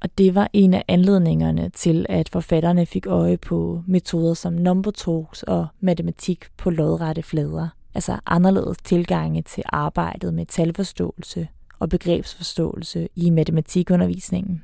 Og 0.00 0.18
det 0.18 0.34
var 0.34 0.50
en 0.52 0.74
af 0.74 0.84
anledningerne 0.88 1.68
til, 1.68 2.06
at 2.08 2.28
forfatterne 2.28 2.86
fik 2.86 3.06
øje 3.06 3.36
på 3.36 3.82
metoder 3.86 4.34
som 4.34 4.52
number 4.52 4.90
talks 4.90 5.42
og 5.42 5.66
matematik 5.80 6.44
på 6.56 6.70
lodrette 6.70 7.22
flader, 7.22 7.68
altså 7.94 8.18
anderledes 8.26 8.78
tilgange 8.84 9.42
til 9.42 9.62
arbejdet 9.66 10.34
med 10.34 10.46
talforståelse 10.46 11.48
og 11.78 11.88
begrebsforståelse 11.88 13.08
i 13.16 13.30
matematikundervisningen. 13.30 14.62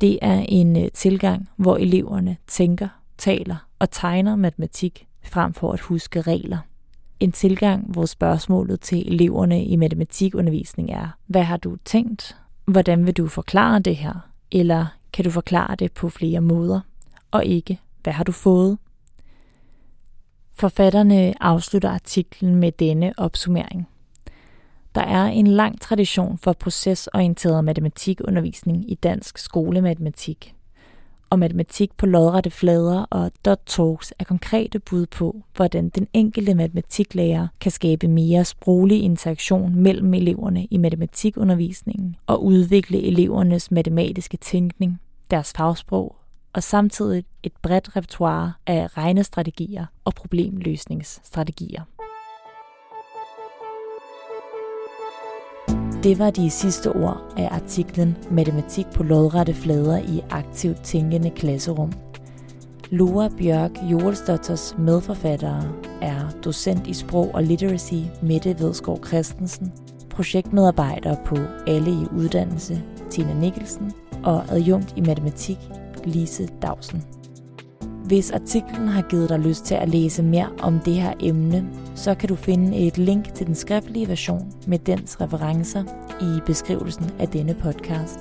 Det 0.00 0.18
er 0.22 0.44
en 0.48 0.76
øh, 0.76 0.88
tilgang, 0.94 1.48
hvor 1.56 1.76
eleverne 1.76 2.36
tænker, 2.46 2.88
taler 3.18 3.69
og 3.80 3.90
tegner 3.90 4.36
matematik 4.36 5.06
frem 5.22 5.52
for 5.52 5.72
at 5.72 5.80
huske 5.80 6.20
regler. 6.20 6.58
En 7.20 7.32
tilgang, 7.32 7.92
hvor 7.92 8.06
spørgsmålet 8.06 8.80
til 8.80 9.12
eleverne 9.12 9.64
i 9.64 9.76
matematikundervisning 9.76 10.90
er, 10.90 11.08
hvad 11.26 11.42
har 11.42 11.56
du 11.56 11.76
tænkt? 11.84 12.36
Hvordan 12.64 13.06
vil 13.06 13.16
du 13.16 13.28
forklare 13.28 13.78
det 13.78 13.96
her? 13.96 14.30
Eller 14.52 14.86
kan 15.12 15.24
du 15.24 15.30
forklare 15.30 15.76
det 15.76 15.92
på 15.92 16.08
flere 16.08 16.40
måder, 16.40 16.80
og 17.30 17.44
ikke, 17.44 17.80
hvad 18.02 18.12
har 18.12 18.24
du 18.24 18.32
fået? 18.32 18.78
Forfatterne 20.54 21.42
afslutter 21.42 21.90
artiklen 21.90 22.54
med 22.54 22.72
denne 22.72 23.12
opsummering. 23.16 23.88
Der 24.94 25.00
er 25.00 25.24
en 25.24 25.46
lang 25.46 25.80
tradition 25.80 26.38
for 26.38 26.52
procesorienteret 26.52 27.64
matematikundervisning 27.64 28.90
i 28.90 28.94
dansk 28.94 29.38
skolematematik. 29.38 30.54
Og 31.30 31.38
matematik 31.38 31.96
på 31.96 32.06
lodrette 32.06 32.50
flader 32.50 33.06
og 33.10 33.30
dot 33.44 33.60
talks 33.66 34.12
er 34.18 34.24
konkrete 34.24 34.78
bud 34.78 35.06
på, 35.06 35.42
hvordan 35.56 35.88
den 35.88 36.06
enkelte 36.12 36.54
matematiklærer 36.54 37.48
kan 37.60 37.72
skabe 37.72 38.08
mere 38.08 38.44
sproglig 38.44 39.02
interaktion 39.02 39.74
mellem 39.74 40.14
eleverne 40.14 40.64
i 40.64 40.78
matematikundervisningen 40.78 42.16
og 42.26 42.44
udvikle 42.44 43.02
elevernes 43.02 43.70
matematiske 43.70 44.36
tænkning, 44.36 45.00
deres 45.30 45.52
fagsprog 45.56 46.16
og 46.52 46.62
samtidig 46.62 47.24
et 47.42 47.52
bredt 47.62 47.96
repertoire 47.96 48.52
af 48.66 48.96
regnestrategier 48.96 49.86
og 50.04 50.14
problemløsningsstrategier. 50.14 51.82
Det 56.02 56.18
var 56.18 56.30
de 56.30 56.50
sidste 56.50 56.92
ord 56.92 57.34
af 57.36 57.48
artiklen 57.50 58.16
Matematik 58.30 58.86
på 58.94 59.02
lodrette 59.02 59.54
flader 59.54 59.98
i 59.98 60.22
aktivt 60.30 60.82
tænkende 60.82 61.30
klasserum. 61.30 61.92
Lora 62.90 63.28
Bjørk 63.38 63.70
Jorelsdotters 63.90 64.74
medforfattere 64.78 65.62
er 66.02 66.30
docent 66.44 66.86
i 66.86 66.94
sprog 66.94 67.30
og 67.34 67.42
literacy 67.42 67.94
Mette 68.22 68.58
Vedskov 68.58 69.06
Christensen, 69.06 69.72
projektmedarbejder 70.10 71.16
på 71.26 71.36
Alle 71.66 71.90
i 71.90 72.06
Uddannelse 72.16 72.82
Tina 73.10 73.34
Nikkelsen 73.34 73.92
og 74.24 74.44
adjunkt 74.48 74.94
i 74.96 75.00
matematik 75.00 75.58
Lise 76.04 76.48
Dausen. 76.62 77.04
Hvis 78.10 78.30
artiklen 78.30 78.88
har 78.88 79.02
givet 79.02 79.28
dig 79.28 79.38
lyst 79.38 79.64
til 79.64 79.74
at 79.74 79.88
læse 79.88 80.22
mere 80.22 80.48
om 80.58 80.80
det 80.80 80.94
her 80.94 81.12
emne, 81.20 81.66
så 81.94 82.14
kan 82.14 82.28
du 82.28 82.34
finde 82.34 82.78
et 82.78 82.98
link 82.98 83.34
til 83.34 83.46
den 83.46 83.54
skriftlige 83.54 84.08
version 84.08 84.52
med 84.66 84.78
dens 84.78 85.20
referencer 85.20 85.84
i 86.20 86.40
beskrivelsen 86.46 87.10
af 87.18 87.28
denne 87.28 87.54
podcast. 87.54 88.18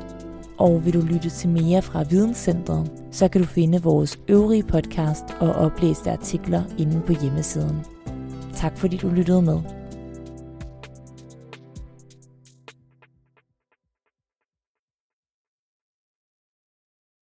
Og 0.57 0.85
vil 0.85 0.93
du 0.93 1.01
lytte 1.01 1.29
til 1.29 1.49
mere 1.49 1.81
fra 1.81 2.03
Videnscentret, 2.03 2.91
så 3.11 3.27
kan 3.27 3.41
du 3.41 3.47
finde 3.47 3.81
vores 3.81 4.19
øvrige 4.27 4.63
podcast 4.63 5.23
og 5.39 5.49
oplæste 5.51 6.11
artikler 6.11 6.63
inde 6.77 7.01
på 7.07 7.13
hjemmesiden. 7.21 7.79
Tak 8.55 8.77
fordi 8.77 8.97
du 8.97 9.09
lyttede 9.09 9.41
med. 9.41 9.78